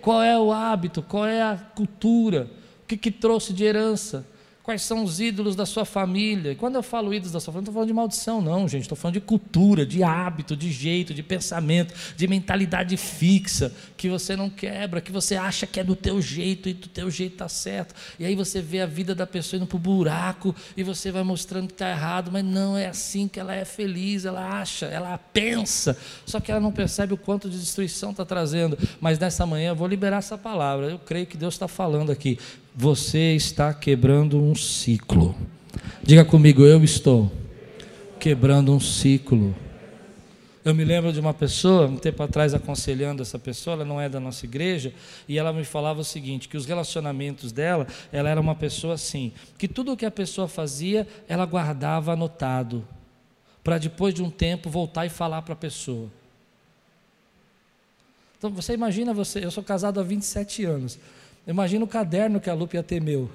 [0.00, 1.02] Qual é o hábito?
[1.02, 2.48] Qual é a cultura?
[2.84, 4.24] O que, que trouxe de herança?
[4.64, 6.52] Quais são os ídolos da sua família?
[6.52, 8.84] E quando eu falo ídolos da sua família, não estou falando de maldição, não, gente.
[8.84, 14.34] Estou falando de cultura, de hábito, de jeito, de pensamento, de mentalidade fixa, que você
[14.34, 17.46] não quebra, que você acha que é do teu jeito e do teu jeito está
[17.46, 17.94] certo.
[18.18, 21.22] E aí você vê a vida da pessoa indo para o buraco e você vai
[21.22, 25.18] mostrando que está errado, mas não é assim que ela é feliz, ela acha, ela
[25.18, 28.78] pensa, só que ela não percebe o quanto de destruição está trazendo.
[28.98, 30.86] Mas nessa manhã eu vou liberar essa palavra.
[30.86, 32.38] Eu creio que Deus está falando aqui
[32.74, 35.34] você está quebrando um ciclo.
[36.02, 37.30] Diga comigo, eu estou
[38.18, 39.54] quebrando um ciclo.
[40.64, 44.08] Eu me lembro de uma pessoa, um tempo atrás, aconselhando essa pessoa, ela não é
[44.08, 44.92] da nossa igreja,
[45.28, 49.30] e ela me falava o seguinte: que os relacionamentos dela, ela era uma pessoa assim,
[49.56, 52.84] que tudo o que a pessoa fazia, ela guardava anotado,
[53.62, 56.10] para depois de um tempo voltar e falar para a pessoa.
[58.38, 60.98] Então você imagina você, eu sou casado há 27 anos.
[61.46, 63.30] Imagina o caderno que a Lupe ia ter meu.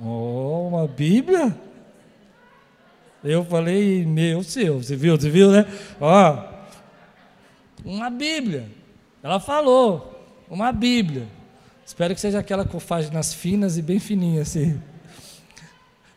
[0.00, 1.56] Oh, uma Bíblia?
[3.22, 5.66] Eu falei, meu seu, você viu, você viu, né?
[6.00, 6.44] Ó,
[7.84, 8.68] uma Bíblia.
[9.22, 11.26] Ela falou, uma Bíblia.
[11.86, 14.80] Espero que seja aquela com páginas finas e bem fininhas assim.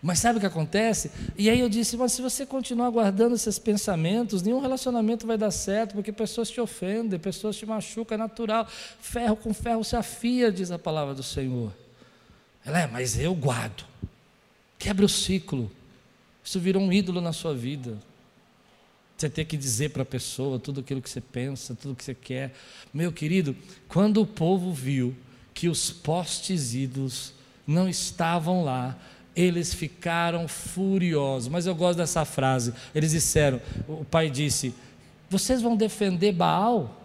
[0.02, 1.12] Mas sabe o que acontece?
[1.36, 5.52] E aí eu disse, mas se você continuar guardando esses pensamentos, nenhum relacionamento vai dar
[5.52, 8.68] certo, porque pessoas te ofendem, pessoas te machucam, é natural.
[8.68, 11.74] Ferro com ferro se afia, diz a palavra do Senhor.
[12.64, 13.86] Ela é, mas eu guardo.
[14.78, 15.72] Quebra o ciclo.
[16.44, 17.98] Isso virou um ídolo na sua vida.
[19.18, 22.14] Você tem que dizer para a pessoa tudo aquilo que você pensa, tudo que você
[22.14, 22.54] quer.
[22.94, 23.56] Meu querido,
[23.88, 25.16] quando o povo viu
[25.56, 27.34] que os postes ídolos
[27.66, 28.96] não estavam lá,
[29.38, 31.48] eles ficaram furiosos.
[31.48, 32.74] Mas eu gosto dessa frase.
[32.94, 34.74] Eles disseram: o pai disse,
[35.30, 37.00] vocês vão defender Baal?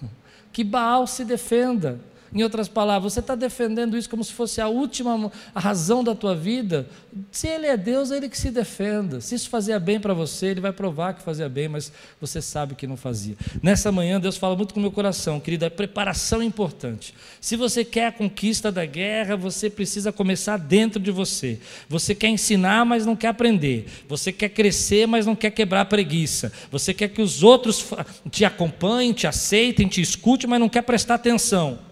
[0.52, 1.98] Que Baal se defenda.
[2.34, 6.34] Em outras palavras, você está defendendo isso como se fosse a última razão da tua
[6.34, 6.86] vida.
[7.30, 9.20] Se Ele é Deus, é Ele que se defenda.
[9.20, 12.74] Se isso fazia bem para você, Ele vai provar que fazia bem, mas você sabe
[12.74, 13.36] que não fazia.
[13.62, 17.14] Nessa manhã, Deus fala muito com o meu coração, querida, a preparação é importante.
[17.38, 21.58] Se você quer a conquista da guerra, você precisa começar dentro de você.
[21.86, 23.86] Você quer ensinar, mas não quer aprender.
[24.08, 26.50] Você quer crescer, mas não quer quebrar a preguiça.
[26.70, 27.92] Você quer que os outros
[28.30, 31.91] te acompanhem, te aceitem, te escutem, mas não quer prestar atenção.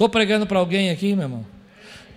[0.00, 1.44] Estou pregando para alguém aqui, meu irmão?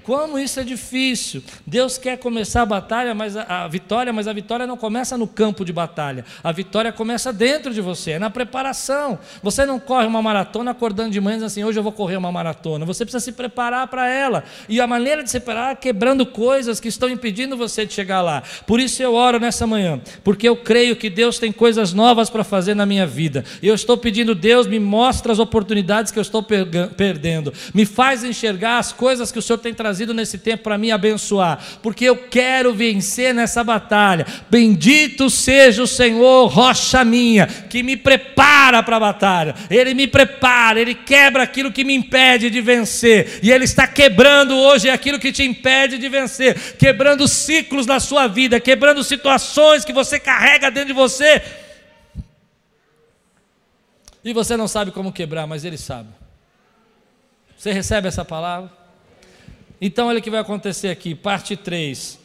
[0.04, 1.42] Como isso é difícil.
[1.66, 5.26] Deus quer começar a batalha, mas a, a, vitória, mas a vitória não começa no
[5.26, 6.26] campo de batalha.
[6.44, 9.18] A vitória começa dentro de você, é na preparação.
[9.42, 12.86] Você não corre uma maratona acordando de manhã assim, hoje eu vou correr uma maratona.
[12.86, 14.44] Você precisa se preparar para ela.
[14.68, 18.22] E a maneira de se preparar é quebrando coisas que estão impedindo você de chegar
[18.22, 18.44] lá.
[18.68, 22.44] Por isso eu oro nessa manhã, porque eu creio que Deus tem coisas novas para
[22.44, 23.46] fazer na minha vida.
[23.62, 27.54] Eu estou pedindo, Deus, me mostra as oportunidades que eu estou perdendo.
[27.74, 30.92] Me faz enxergar as coisas que o Senhor tem trazido trazido nesse tempo para me
[30.92, 34.26] abençoar, porque eu quero vencer nessa batalha.
[34.50, 39.56] Bendito seja o Senhor, rocha minha, que me prepara para a batalha.
[39.70, 44.58] Ele me prepara, ele quebra aquilo que me impede de vencer, e ele está quebrando
[44.58, 49.94] hoje aquilo que te impede de vencer, quebrando ciclos da sua vida, quebrando situações que
[49.94, 51.40] você carrega dentro de você.
[54.24, 56.10] E você não sabe como quebrar, mas ele sabe.
[57.56, 58.83] Você recebe essa palavra?
[59.82, 62.23] Então, olha o que vai acontecer aqui, parte 3.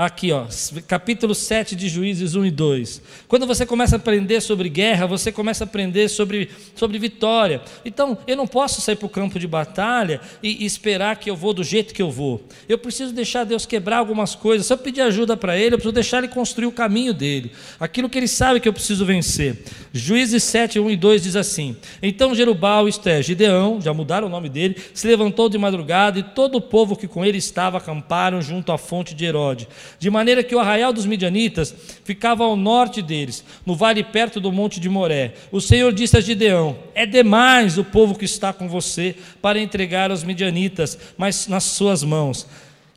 [0.00, 0.46] Aqui, ó,
[0.88, 3.02] capítulo 7 de Juízes 1 e 2.
[3.28, 7.60] Quando você começa a aprender sobre guerra, você começa a aprender sobre, sobre vitória.
[7.84, 11.36] Então, eu não posso sair para o campo de batalha e, e, esperar que eu
[11.36, 12.42] vou do jeito que eu vou.
[12.66, 14.66] Eu preciso deixar Deus quebrar algumas coisas.
[14.66, 17.52] Se eu pedir ajuda para Ele, eu preciso deixar Ele construir o caminho dele.
[17.78, 19.64] Aquilo que Ele sabe que eu preciso vencer.
[19.92, 24.30] Juízes 7, 1 e 2 diz assim: Então Jerubal, isto é, Gideão, já mudaram o
[24.30, 28.40] nome dele, se levantou de madrugada e todo o povo que com ele estava acamparam
[28.40, 31.74] junto à fonte de Herode de maneira que o arraial dos midianitas
[32.04, 35.34] ficava ao norte deles, no vale perto do monte de Moré.
[35.50, 40.10] O Senhor disse a Gideão: É demais o povo que está com você para entregar
[40.10, 42.46] aos midianitas, mas nas suas mãos.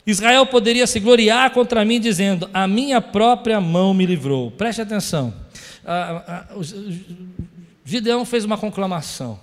[0.06, 4.50] Israel poderia se gloriar contra mim, dizendo: A minha própria mão me livrou.
[4.50, 5.32] Preste atenção.
[7.84, 9.38] Gideão fez uma conclamação.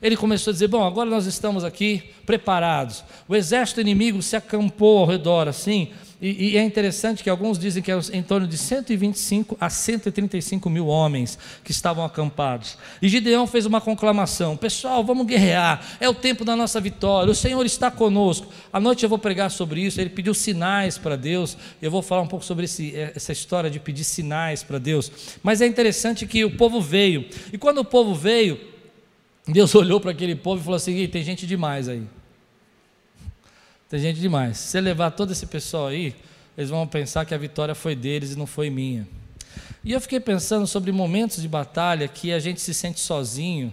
[0.00, 3.04] Ele começou a dizer: Bom, agora nós estamos aqui preparados.
[3.28, 5.88] O exército inimigo se acampou ao redor, assim,
[6.22, 10.70] e, e, é interessante que alguns dizem que é em torno de 125 a 135
[10.70, 12.78] mil homens que estavam acampados.
[13.02, 17.34] E Gideão fez uma conclamação: Pessoal, vamos guerrear, é o tempo da nossa vitória, o
[17.34, 18.46] Senhor está conosco.
[18.72, 20.00] À noite eu vou pregar sobre isso.
[20.00, 21.56] Ele pediu sinais para Deus.
[21.82, 25.10] Eu vou falar um pouco sobre esse, eh, essa história de pedir sinais para Deus.
[25.42, 28.60] Mas é interessante que o povo veio, e quando o povo veio,
[29.48, 32.04] Deus olhou para aquele povo e falou assim: tem gente demais aí.
[33.92, 34.56] Tem gente demais.
[34.56, 36.16] Se você levar todo esse pessoal aí,
[36.56, 39.06] eles vão pensar que a vitória foi deles e não foi minha.
[39.84, 43.70] E eu fiquei pensando sobre momentos de batalha que a gente se sente sozinho,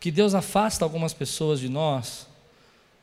[0.00, 2.26] que Deus afasta algumas pessoas de nós,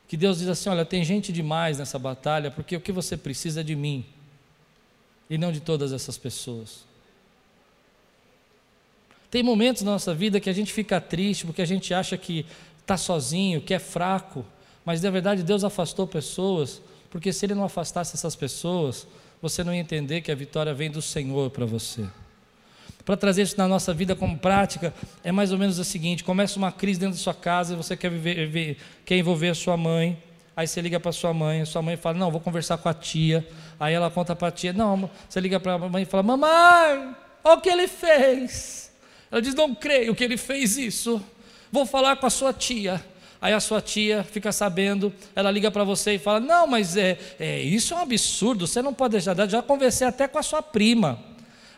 [0.08, 3.60] que Deus diz assim: olha, tem gente demais nessa batalha, porque o que você precisa
[3.60, 4.04] é de mim,
[5.30, 6.84] e não de todas essas pessoas.
[9.30, 12.44] Tem momentos na nossa vida que a gente fica triste porque a gente acha que
[12.80, 14.44] está sozinho, que é fraco,
[14.84, 19.06] mas na verdade Deus afastou pessoas, porque se Ele não afastasse essas pessoas,
[19.40, 22.04] você não ia entender que a vitória vem do Senhor para você.
[23.04, 26.58] Para trazer isso na nossa vida como prática, é mais ou menos o seguinte: começa
[26.58, 30.16] uma crise dentro da sua casa e você quer, viver, quer envolver a sua mãe.
[30.56, 32.94] Aí você liga para sua mãe, a sua mãe fala: Não, vou conversar com a
[32.94, 33.46] tia.
[33.78, 37.14] Aí ela conta para a tia: Não, você liga para a mãe e fala: Mamãe,
[37.44, 38.90] olha o que ele fez.
[39.30, 41.22] Ela diz: Não creio que ele fez isso.
[41.70, 43.04] Vou falar com a sua tia.
[43.44, 47.18] Aí a sua tia fica sabendo, ela liga para você e fala: Não, mas é,
[47.38, 49.36] é, isso é um absurdo, você não pode deixar.
[49.46, 51.22] Já conversei até com a sua prima.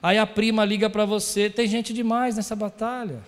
[0.00, 3.18] Aí a prima liga para você: Tem gente demais nessa batalha.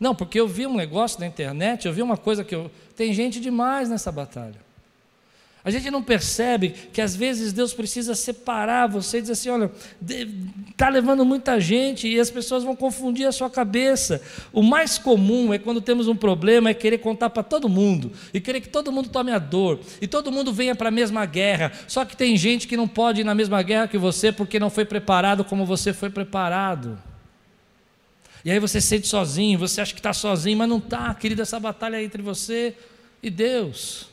[0.00, 2.70] Não, porque eu vi um negócio na internet, eu vi uma coisa que eu.
[2.96, 4.56] Tem gente demais nessa batalha.
[5.64, 9.70] A gente não percebe que às vezes Deus precisa separar você e dizer assim: olha,
[10.70, 14.20] está levando muita gente e as pessoas vão confundir a sua cabeça.
[14.52, 18.42] O mais comum é quando temos um problema, é querer contar para todo mundo e
[18.42, 21.72] querer que todo mundo tome a dor e todo mundo venha para a mesma guerra.
[21.88, 24.68] Só que tem gente que não pode ir na mesma guerra que você porque não
[24.68, 26.98] foi preparado como você foi preparado.
[28.44, 31.40] E aí você se sente sozinho, você acha que está sozinho, mas não está, querido,
[31.40, 32.74] essa batalha é entre você
[33.22, 34.12] e Deus.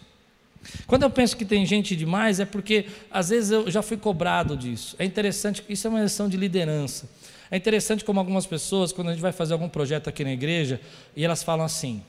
[0.85, 4.55] Quando eu penso que tem gente demais, é porque às vezes eu já fui cobrado
[4.55, 4.95] disso.
[4.99, 7.09] É interessante isso é uma lição de liderança.
[7.49, 10.79] É interessante como algumas pessoas, quando a gente vai fazer algum projeto aqui na igreja,
[11.15, 12.01] e elas falam assim: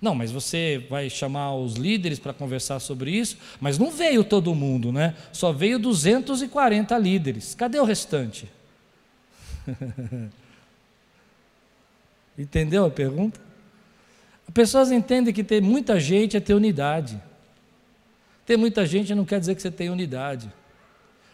[0.00, 4.54] não, mas você vai chamar os líderes para conversar sobre isso, mas não veio todo
[4.54, 5.14] mundo, né?
[5.30, 7.54] Só veio 240 líderes.
[7.54, 8.50] Cadê o restante?
[12.38, 13.38] Entendeu a pergunta?
[14.48, 17.20] As pessoas entendem que ter muita gente é ter unidade.
[18.46, 20.52] Ter muita gente não quer dizer que você tem unidade.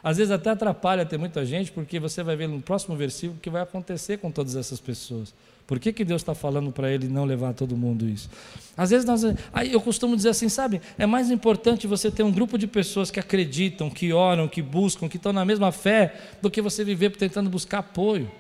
[0.03, 3.41] Às vezes até atrapalha ter muita gente, porque você vai ver no próximo versículo o
[3.41, 5.35] que vai acontecer com todas essas pessoas.
[5.67, 8.31] Por que, que Deus está falando para ele não levar todo mundo isso?
[8.77, 10.81] Às vezes nós, aí eu costumo dizer assim, sabe?
[10.97, 15.09] É mais importante você ter um grupo de pessoas que acreditam, que oram, que buscam,
[15.09, 18.31] que estão na mesma fé, do que você viver tentando buscar apoio.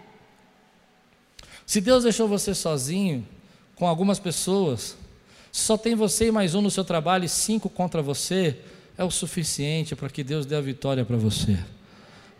[1.66, 3.26] Se Deus deixou você sozinho,
[3.74, 4.96] com algumas pessoas,
[5.57, 8.59] só tem você e mais um no seu trabalho e cinco contra você,
[8.98, 11.59] é o suficiente para que Deus dê a vitória para você.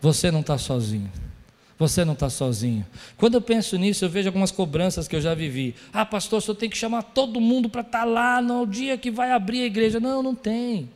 [0.03, 1.11] Você não está sozinho.
[1.79, 2.87] Você não está sozinho.
[3.17, 5.75] Quando eu penso nisso, eu vejo algumas cobranças que eu já vivi.
[5.95, 9.11] Ah, pastor, senhor tem que chamar todo mundo para estar tá lá no dia que
[9.11, 9.99] vai abrir a igreja.
[9.99, 10.91] Não, não tem.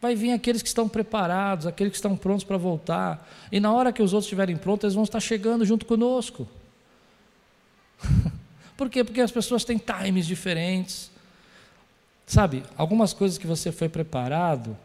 [0.00, 3.28] Vai vir aqueles que estão preparados, aqueles que estão prontos para voltar.
[3.50, 6.46] E na hora que os outros estiverem prontos, eles vão estar chegando junto conosco.
[8.76, 9.02] Por quê?
[9.02, 11.15] Porque as pessoas têm times diferentes.
[12.26, 14.76] Sabe, algumas coisas que você foi preparado,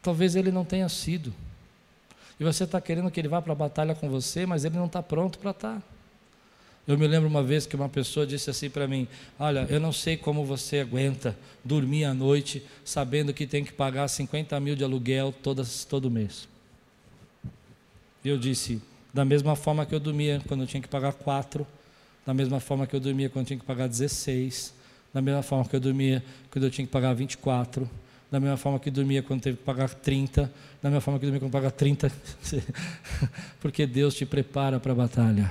[0.00, 1.34] talvez ele não tenha sido.
[2.38, 4.86] E você está querendo que ele vá para a batalha com você, mas ele não
[4.86, 5.74] está pronto para estar.
[5.76, 5.82] Tá.
[6.86, 9.08] Eu me lembro uma vez que uma pessoa disse assim para mim:
[9.38, 14.06] Olha, eu não sei como você aguenta dormir à noite sabendo que tem que pagar
[14.06, 16.46] 50 mil de aluguel todas, todo mês.
[18.24, 18.80] Eu disse:
[19.12, 21.66] Da mesma forma que eu dormia quando eu tinha que pagar quatro,
[22.24, 24.72] da mesma forma que eu dormia quando eu tinha que pagar 16,
[25.16, 27.88] da mesma forma que eu dormia quando eu tinha que pagar 24,
[28.30, 30.52] da mesma forma que dormia quando teve que pagar 30,
[30.82, 32.12] da mesma forma que dormia quando pagar 30,
[33.58, 35.50] porque Deus te prepara para a batalha.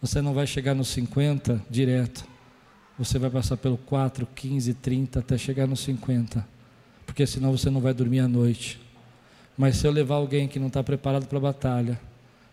[0.00, 2.24] Você não vai chegar nos 50 direto,
[2.98, 6.44] você vai passar pelo 4, 15, 30 até chegar nos 50,
[7.06, 8.80] porque senão você não vai dormir à noite.
[9.56, 12.00] Mas se eu levar alguém que não está preparado para a batalha,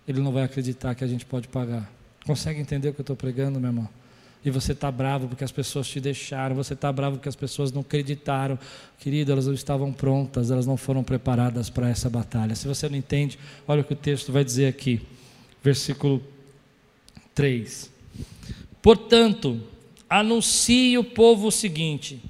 [0.08, 1.92] ele não vai acreditar que a gente pode pagar.
[2.28, 3.90] Consegue entender o que eu estou pregando, meu irmão?
[4.44, 7.72] E você está bravo porque as pessoas te deixaram, você está bravo porque as pessoas
[7.72, 8.58] não acreditaram.
[8.98, 12.56] Querido, elas não estavam prontas, elas não foram preparadas para essa batalha.
[12.56, 13.38] Se você não entende,
[13.68, 15.02] olha o que o texto vai dizer aqui,
[15.62, 16.24] versículo
[17.36, 17.92] 3.
[18.82, 19.62] Portanto,
[20.10, 22.22] anuncie o povo o seguinte: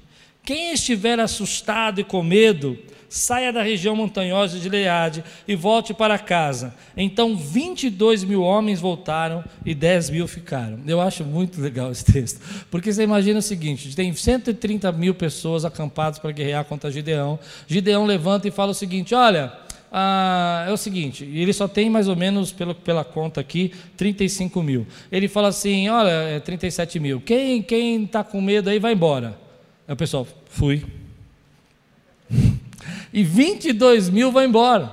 [0.44, 2.76] quem estiver assustado e com medo,
[3.10, 6.72] saia da região montanhosa de Leade e volte para casa.
[6.96, 10.78] Então 22 mil homens voltaram e 10 mil ficaram.
[10.86, 12.40] Eu acho muito legal esse texto,
[12.70, 17.38] porque você imagina o seguinte: tem 130 mil pessoas acampadas para guerrear contra Gideão.
[17.66, 19.52] Gideão levanta e fala o seguinte: olha.
[19.92, 24.62] Ah, é o seguinte, ele só tem mais ou menos, pelo, pela conta aqui, 35
[24.62, 24.86] mil.
[25.10, 27.20] Ele fala assim: olha, é 37 mil.
[27.20, 29.36] Quem está com medo aí vai embora.
[29.88, 30.84] Aí o pessoal, fui
[33.12, 34.92] e 22 mil vai embora.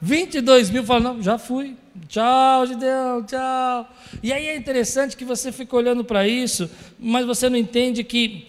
[0.00, 1.76] 22 mil falam, não, já fui.
[2.08, 3.90] Tchau, Gideão, tchau.
[4.22, 8.46] E aí é interessante que você fica olhando para isso, mas você não entende que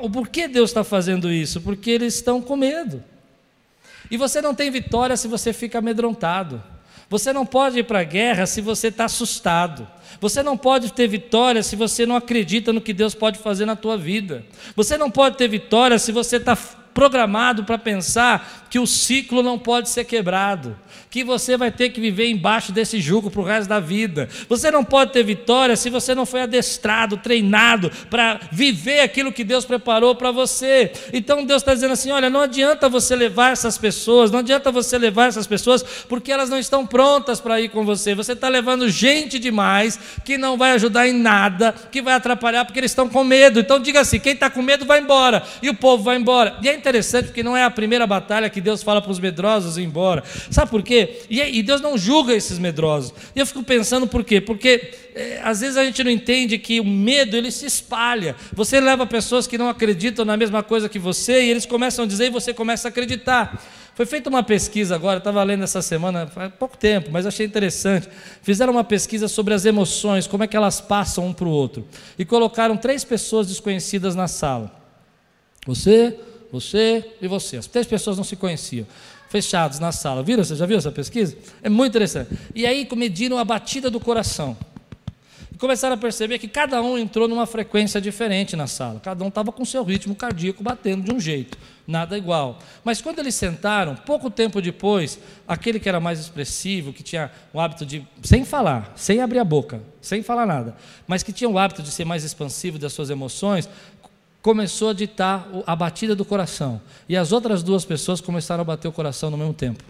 [0.00, 1.60] o porquê Deus está fazendo isso?
[1.60, 3.02] Porque eles estão com medo.
[4.10, 6.62] E você não tem vitória se você fica amedrontado.
[7.08, 9.86] Você não pode ir para a guerra se você está assustado.
[10.20, 13.76] Você não pode ter vitória se você não acredita no que Deus pode fazer na
[13.76, 14.44] tua vida.
[14.74, 16.56] Você não pode ter vitória se você está
[16.92, 20.74] programado para pensar que o ciclo não pode ser quebrado,
[21.10, 24.30] que você vai ter que viver embaixo desse jugo para o resto da vida.
[24.48, 29.44] Você não pode ter vitória se você não foi adestrado, treinado para viver aquilo que
[29.44, 30.90] Deus preparou para você.
[31.12, 34.96] Então Deus está dizendo assim: olha, não adianta você levar essas pessoas, não adianta você
[34.96, 38.14] levar essas pessoas porque elas não estão prontas para ir com você.
[38.14, 42.80] Você está levando gente demais que não vai ajudar em nada, que vai atrapalhar porque
[42.80, 43.60] eles estão com medo.
[43.60, 46.56] Então diga assim: quem está com medo vai embora e o povo vai embora.
[46.62, 49.76] E é interessante porque não é a primeira batalha que Deus fala para os medrosos
[49.76, 50.24] ir embora.
[50.50, 51.20] Sabe por quê?
[51.28, 53.12] E, e Deus não julga esses medrosos.
[53.36, 54.40] E eu fico pensando por quê?
[54.40, 58.34] Porque é, às vezes a gente não entende que o medo ele se espalha.
[58.52, 62.08] Você leva pessoas que não acreditam na mesma coisa que você e eles começam a
[62.08, 63.60] dizer e você começa a acreditar.
[63.94, 68.08] Foi feita uma pesquisa agora, estava lendo essa semana, faz pouco tempo, mas achei interessante.
[68.40, 71.86] Fizeram uma pesquisa sobre as emoções, como é que elas passam um para o outro.
[72.18, 74.72] E colocaram três pessoas desconhecidas na sala.
[75.66, 76.18] Você,
[76.52, 77.56] você e você.
[77.56, 78.86] As três pessoas não se conheciam.
[79.30, 80.22] Fechados na sala.
[80.22, 80.44] Viram?
[80.44, 81.34] Você já viu essa pesquisa?
[81.62, 82.30] É muito interessante.
[82.54, 84.54] E aí mediram a batida do coração.
[85.50, 89.00] E começaram a perceber que cada um entrou numa frequência diferente na sala.
[89.00, 92.58] Cada um estava com seu ritmo cardíaco batendo de um jeito, nada igual.
[92.84, 97.60] Mas quando eles sentaram, pouco tempo depois, aquele que era mais expressivo, que tinha o
[97.60, 100.74] hábito de, sem falar, sem abrir a boca, sem falar nada,
[101.06, 103.68] mas que tinha o hábito de ser mais expansivo das suas emoções,
[104.42, 106.80] começou a ditar a batida do coração.
[107.08, 109.82] E as outras duas pessoas começaram a bater o coração no mesmo tempo.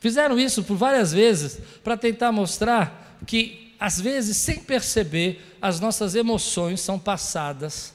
[0.00, 6.14] Fizeram isso por várias vezes para tentar mostrar que às vezes, sem perceber, as nossas
[6.14, 7.94] emoções são passadas.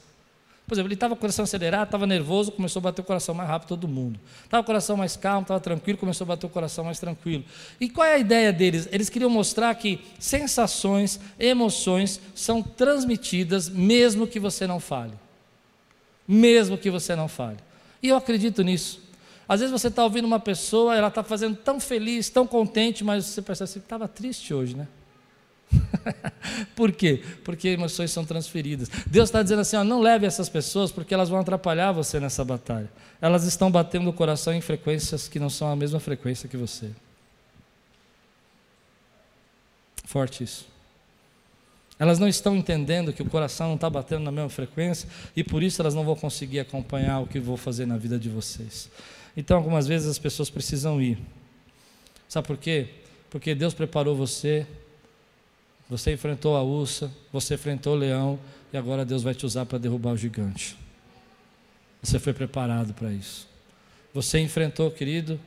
[0.66, 3.34] Por exemplo, ele estava com o coração acelerado, estava nervoso, começou a bater o coração
[3.34, 4.18] mais rápido todo mundo.
[4.42, 7.44] Estava com o coração mais calmo, estava tranquilo, começou a bater o coração mais tranquilo.
[7.80, 8.88] E qual é a ideia deles?
[8.90, 15.12] Eles queriam mostrar que sensações, emoções são transmitidas mesmo que você não fale.
[16.26, 17.58] Mesmo que você não fale.
[18.02, 19.00] E eu acredito nisso.
[19.48, 23.24] Às vezes você está ouvindo uma pessoa, ela está fazendo tão feliz, tão contente, mas
[23.24, 24.88] você percebe que estava triste hoje, né?
[26.74, 27.22] Por quê?
[27.44, 28.88] Porque emoções são transferidas.
[29.06, 32.44] Deus está dizendo assim: ó, não leve essas pessoas porque elas vão atrapalhar você nessa
[32.44, 32.90] batalha.
[33.20, 36.90] Elas estão batendo o coração em frequências que não são a mesma frequência que você.
[40.04, 40.66] Forte isso.
[41.98, 45.62] Elas não estão entendendo que o coração não está batendo na mesma frequência e por
[45.62, 48.90] isso elas não vão conseguir acompanhar o que vou fazer na vida de vocês.
[49.34, 51.18] Então, algumas vezes as pessoas precisam ir.
[52.28, 52.88] Sabe por quê?
[53.30, 54.66] Porque Deus preparou você
[55.88, 58.38] você enfrentou a ursa, você enfrentou o leão,
[58.72, 60.76] e agora Deus vai te usar para derrubar o gigante.
[62.02, 63.48] Você foi preparado para isso.
[64.12, 65.38] Você enfrentou, querido,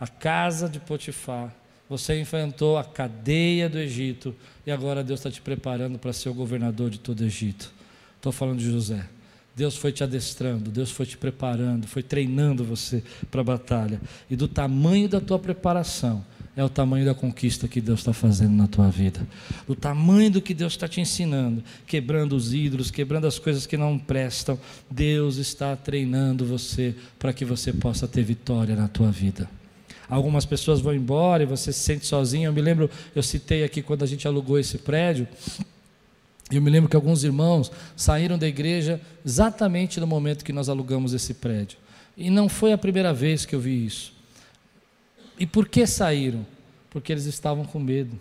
[0.00, 1.54] a casa de Potifar.
[1.88, 4.34] Você enfrentou a cadeia do Egito.
[4.66, 7.72] E agora Deus está te preparando para ser o governador de todo o Egito.
[8.16, 9.08] Estou falando de José.
[9.56, 14.00] Deus foi te adestrando, Deus foi te preparando, foi treinando você para a batalha.
[14.30, 16.24] E do tamanho da tua preparação,
[16.58, 19.24] é o tamanho da conquista que Deus está fazendo na tua vida.
[19.68, 23.76] O tamanho do que Deus está te ensinando, quebrando os ídolos, quebrando as coisas que
[23.76, 24.58] não prestam.
[24.90, 29.48] Deus está treinando você para que você possa ter vitória na tua vida.
[30.10, 32.48] Algumas pessoas vão embora e você se sente sozinho.
[32.48, 35.28] Eu me lembro, eu citei aqui quando a gente alugou esse prédio.
[36.50, 41.12] Eu me lembro que alguns irmãos saíram da igreja exatamente no momento que nós alugamos
[41.12, 41.78] esse prédio.
[42.16, 44.17] E não foi a primeira vez que eu vi isso.
[45.38, 46.46] E por que saíram?
[46.90, 48.18] Porque eles estavam com medo.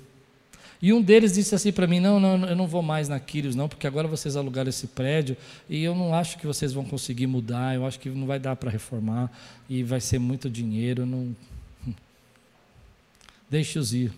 [0.82, 3.56] E um deles disse assim para mim: não, não, eu não vou mais na Quírios,
[3.56, 5.36] não, porque agora vocês alugaram esse prédio
[5.70, 8.56] e eu não acho que vocês vão conseguir mudar, eu acho que não vai dar
[8.56, 9.32] para reformar
[9.70, 11.06] e vai ser muito dinheiro.
[11.06, 11.36] Não...
[13.50, 14.12] Deixe-os ir.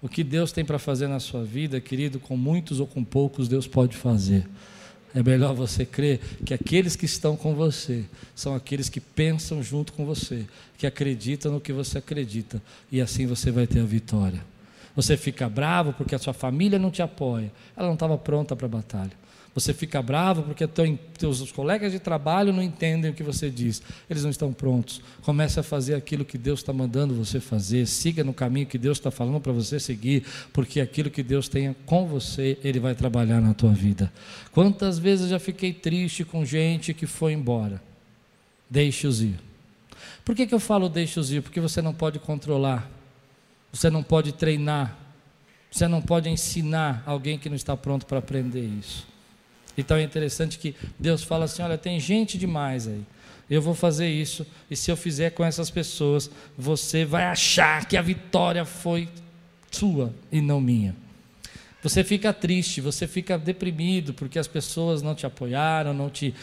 [0.00, 3.46] O que Deus tem para fazer na sua vida, querido, com muitos ou com poucos,
[3.46, 4.48] Deus pode fazer.
[5.14, 8.04] É melhor você crer que aqueles que estão com você
[8.34, 10.46] são aqueles que pensam junto com você,
[10.78, 14.42] que acreditam no que você acredita, e assim você vai ter a vitória.
[14.96, 18.66] Você fica bravo porque a sua família não te apoia, ela não estava pronta para
[18.66, 19.21] a batalha.
[19.54, 23.82] Você fica bravo porque teu, teus colegas de trabalho não entendem o que você diz.
[24.08, 25.02] Eles não estão prontos.
[25.20, 27.86] Comece a fazer aquilo que Deus está mandando você fazer.
[27.86, 30.24] Siga no caminho que Deus está falando para você seguir,
[30.54, 34.10] porque aquilo que Deus tenha com você, Ele vai trabalhar na tua vida.
[34.52, 37.82] Quantas vezes eu já fiquei triste com gente que foi embora?
[38.70, 39.38] Deixe-os ir.
[40.24, 41.42] Por que, que eu falo deixe-os ir?
[41.42, 42.90] Porque você não pode controlar,
[43.70, 44.96] você não pode treinar,
[45.70, 49.11] você não pode ensinar alguém que não está pronto para aprender isso.
[49.76, 53.02] Então é interessante que Deus fala assim: olha, tem gente demais aí.
[53.50, 57.96] Eu vou fazer isso, e se eu fizer com essas pessoas, você vai achar que
[57.96, 59.08] a vitória foi
[59.70, 60.94] sua e não minha.
[61.82, 66.34] Você fica triste, você fica deprimido porque as pessoas não te apoiaram, não te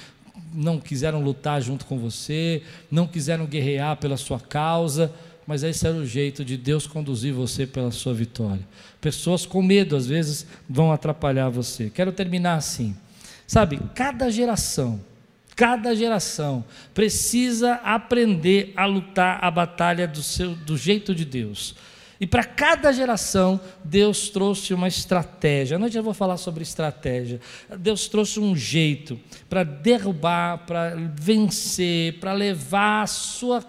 [0.53, 5.13] não quiseram lutar junto com você, não quiseram guerrear pela sua causa,
[5.45, 8.61] mas esse era o jeito de Deus conduzir você pela sua vitória.
[9.01, 11.89] Pessoas com medo às vezes vão atrapalhar você.
[11.89, 12.95] Quero terminar assim.
[13.49, 15.03] Sabe, cada geração,
[15.55, 21.73] cada geração precisa aprender a lutar a batalha do, seu, do jeito de Deus.
[22.21, 25.79] E para cada geração, Deus trouxe uma estratégia.
[25.79, 27.41] À eu vou falar sobre estratégia.
[27.79, 29.19] Deus trouxe um jeito
[29.49, 33.65] para derrubar, para vencer, para levar a sua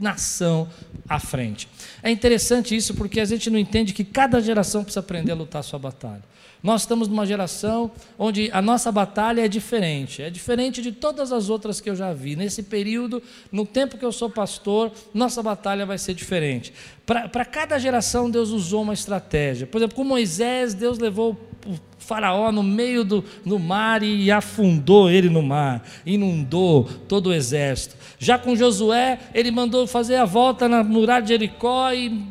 [0.00, 0.68] nação
[1.08, 1.68] à frente.
[2.02, 5.60] É interessante isso porque a gente não entende que cada geração precisa aprender a lutar
[5.60, 6.24] a sua batalha.
[6.62, 11.50] Nós estamos numa geração onde a nossa batalha é diferente, é diferente de todas as
[11.50, 12.36] outras que eu já vi.
[12.36, 16.72] Nesse período, no tempo que eu sou pastor, nossa batalha vai ser diferente.
[17.04, 19.66] Para cada geração, Deus usou uma estratégia.
[19.66, 21.36] Por exemplo, com Moisés, Deus levou
[21.66, 27.32] o faraó no meio do no mar e afundou ele no mar, inundou todo o
[27.34, 27.96] exército.
[28.20, 32.22] Já com Josué, ele mandou fazer a volta na muralha de Jericó e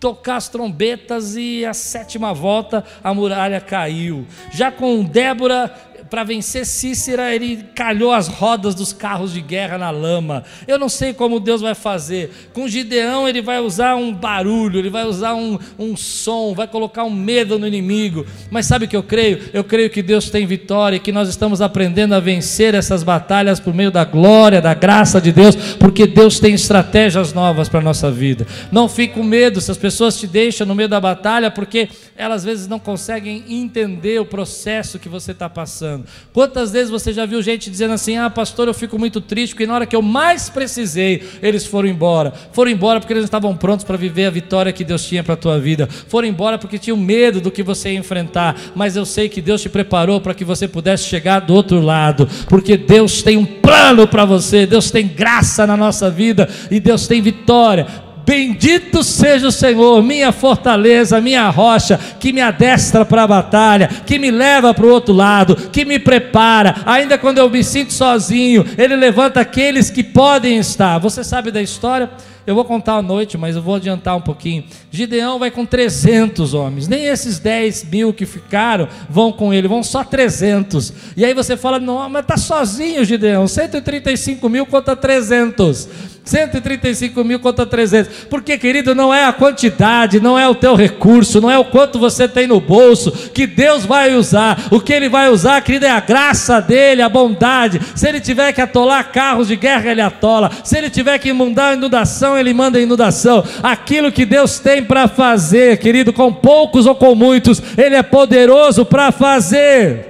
[0.00, 4.26] tocar as trombetas e a sétima volta a muralha caiu.
[4.50, 5.72] Já com Débora
[6.10, 10.42] para vencer Cícera, ele calhou as rodas dos carros de guerra na lama.
[10.66, 12.50] Eu não sei como Deus vai fazer.
[12.52, 17.04] Com Gideão, ele vai usar um barulho, ele vai usar um, um som, vai colocar
[17.04, 18.26] um medo no inimigo.
[18.50, 19.38] Mas sabe o que eu creio?
[19.52, 23.60] Eu creio que Deus tem vitória e que nós estamos aprendendo a vencer essas batalhas
[23.60, 27.82] por meio da glória, da graça de Deus, porque Deus tem estratégias novas para a
[27.82, 28.44] nossa vida.
[28.72, 32.40] Não fique com medo se as pessoas te deixam no meio da batalha, porque elas
[32.40, 35.99] às vezes não conseguem entender o processo que você está passando.
[36.32, 39.66] Quantas vezes você já viu gente dizendo assim: ah, pastor, eu fico muito triste, porque
[39.66, 42.32] na hora que eu mais precisei, eles foram embora.
[42.52, 45.36] Foram embora porque eles estavam prontos para viver a vitória que Deus tinha para a
[45.36, 45.88] tua vida.
[46.08, 48.56] Foram embora porque tinham medo do que você ia enfrentar.
[48.74, 52.28] Mas eu sei que Deus te preparou para que você pudesse chegar do outro lado,
[52.48, 57.06] porque Deus tem um plano para você, Deus tem graça na nossa vida e Deus
[57.06, 58.09] tem vitória.
[58.24, 64.18] Bendito seja o Senhor, minha fortaleza, minha rocha, que me adestra para a batalha, que
[64.18, 68.64] me leva para o outro lado, que me prepara, ainda quando eu me sinto sozinho,
[68.78, 70.98] Ele levanta aqueles que podem estar.
[70.98, 72.10] Você sabe da história?
[72.50, 74.64] Eu vou contar à noite, mas eu vou adiantar um pouquinho.
[74.90, 79.84] Gideão vai com 300 homens, nem esses 10 mil que ficaram vão com ele, vão
[79.84, 80.92] só 300.
[81.16, 85.88] E aí você fala, não, mas está sozinho Gideão, 135 mil contra 300.
[86.24, 88.26] 135 mil contra 300.
[88.28, 91.98] Porque, querido, não é a quantidade, não é o teu recurso, não é o quanto
[91.98, 94.68] você tem no bolso que Deus vai usar.
[94.70, 97.80] O que Ele vai usar, querido, é a graça dEle, a bondade.
[97.94, 100.50] Se Ele tiver que atolar carros de guerra, Ele atola.
[100.62, 103.44] Se Ele tiver que mandar inundação, Ele manda inundação.
[103.62, 108.84] Aquilo que Deus tem para fazer, querido, com poucos ou com muitos, Ele é poderoso
[108.84, 110.08] para fazer.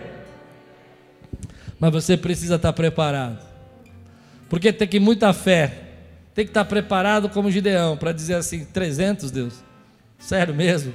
[1.79, 3.39] Mas você precisa estar preparado.
[4.49, 5.91] Porque tem que muita fé
[6.41, 9.63] tem que estar preparado como Gideão para dizer assim: 300, Deus,
[10.19, 10.95] sério mesmo?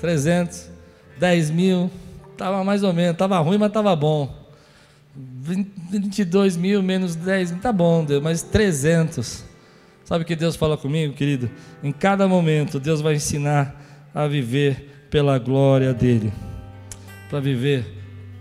[0.00, 0.68] 300,
[1.18, 1.90] 10 mil,
[2.32, 4.44] estava mais ou menos, estava ruim, mas estava bom.
[5.14, 9.45] 22 mil menos 10 mil, tá bom, Deus, mas 300.
[10.06, 11.50] Sabe o que Deus fala comigo, querido?
[11.82, 13.74] Em cada momento, Deus vai ensinar
[14.14, 16.32] a viver pela glória dEle,
[17.28, 17.84] para viver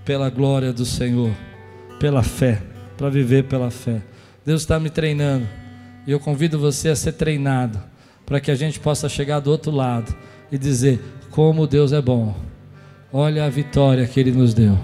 [0.06, 1.32] pela glória do Senhor,
[2.00, 2.62] pela fé,
[2.96, 4.04] para viver pela fé.
[4.46, 5.48] Deus está me treinando
[6.06, 7.82] e eu convido você a ser treinado
[8.28, 10.16] para que a gente possa chegar do outro lado
[10.52, 11.02] e dizer:
[11.32, 12.36] como Deus é bom.
[13.12, 14.78] Olha a vitória que Ele nos deu.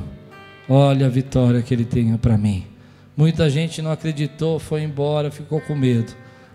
[0.67, 2.65] Olha a vitória que Ele tem para mim.
[3.15, 6.11] Muita gente não acreditou, foi embora, ficou com medo.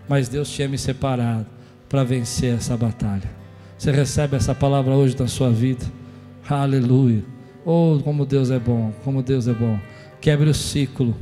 [0.07, 1.45] Mas Deus tinha me separado
[1.89, 3.29] para vencer essa batalha.
[3.77, 5.85] Você recebe essa palavra hoje na sua vida?
[6.49, 7.23] Aleluia.
[7.65, 9.79] Oh, como Deus é bom, como Deus é bom.
[10.21, 11.15] Quebre o ciclo.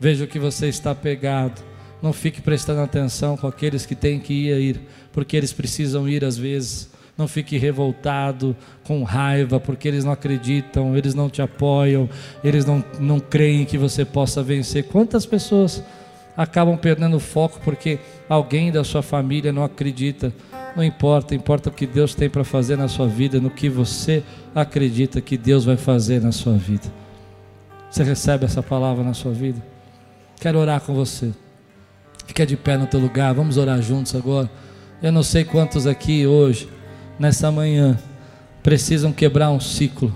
[0.00, 1.60] Veja o que você está pegado
[2.04, 4.78] não fique prestando atenção com aqueles que têm que ir,
[5.10, 6.90] porque eles precisam ir às vezes.
[7.16, 12.06] Não fique revoltado, com raiva, porque eles não acreditam, eles não te apoiam,
[12.42, 14.84] eles não, não creem que você possa vencer.
[14.84, 15.82] Quantas pessoas
[16.36, 20.32] acabam perdendo o foco porque alguém da sua família não acredita?
[20.76, 24.22] Não importa, importa o que Deus tem para fazer na sua vida, no que você
[24.54, 26.92] acredita que Deus vai fazer na sua vida.
[27.90, 29.62] Você recebe essa palavra na sua vida?
[30.40, 31.32] Quero orar com você.
[32.26, 34.50] Fica de pé no teu lugar, vamos orar juntos agora.
[35.00, 36.68] Eu não sei quantos aqui hoje,
[37.18, 37.96] nessa manhã,
[38.62, 40.12] precisam quebrar um ciclo.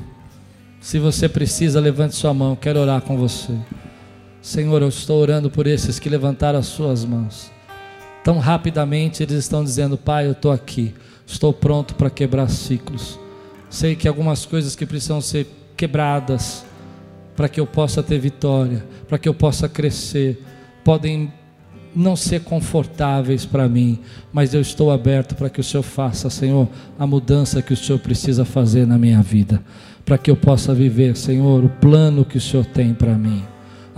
[0.81, 3.53] Se você precisa, levante sua mão, quero orar com você.
[4.49, 7.51] Senhor, eu estou orando por esses que levantaram as suas mãos.
[8.24, 10.94] Tão rapidamente eles estão dizendo: Pai, eu estou aqui,
[11.26, 13.20] estou pronto para quebrar ciclos.
[13.68, 15.46] Sei que algumas coisas que precisam ser
[15.76, 16.64] quebradas
[17.36, 20.42] para que eu possa ter vitória, para que eu possa crescer,
[20.82, 21.30] podem
[21.94, 24.01] não ser confortáveis para mim,
[24.32, 26.66] mas eu estou aberto para que o Senhor faça, Senhor,
[26.99, 29.62] a mudança que o Senhor precisa fazer na minha vida,
[30.07, 33.44] para que eu possa viver, Senhor, o plano que o Senhor tem para mim.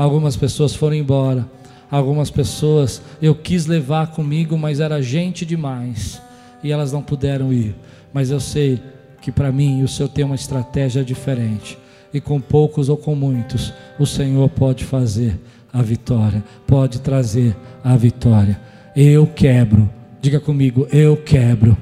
[0.00, 1.46] Algumas pessoas foram embora,
[1.90, 6.18] algumas pessoas eu quis levar comigo, mas era gente demais
[6.64, 7.76] e elas não puderam ir.
[8.10, 8.80] Mas eu sei
[9.20, 11.76] que para mim o Senhor tem uma estratégia diferente
[12.14, 15.38] e com poucos ou com muitos o Senhor pode fazer
[15.70, 18.58] a vitória, pode trazer a vitória.
[18.96, 19.86] Eu quebro,
[20.18, 21.76] diga comigo, eu quebro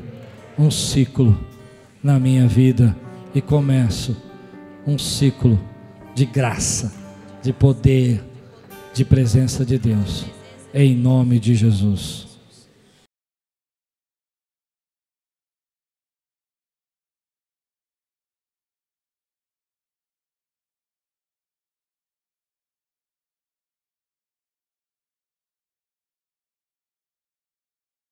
[0.59, 1.39] um ciclo
[2.03, 2.97] na minha vida
[3.33, 4.17] e começo
[4.85, 5.57] um ciclo
[6.17, 6.93] de graça,
[7.43, 8.23] de poder,
[8.95, 10.27] de presença de Deus,
[10.75, 12.28] em nome de Jesus.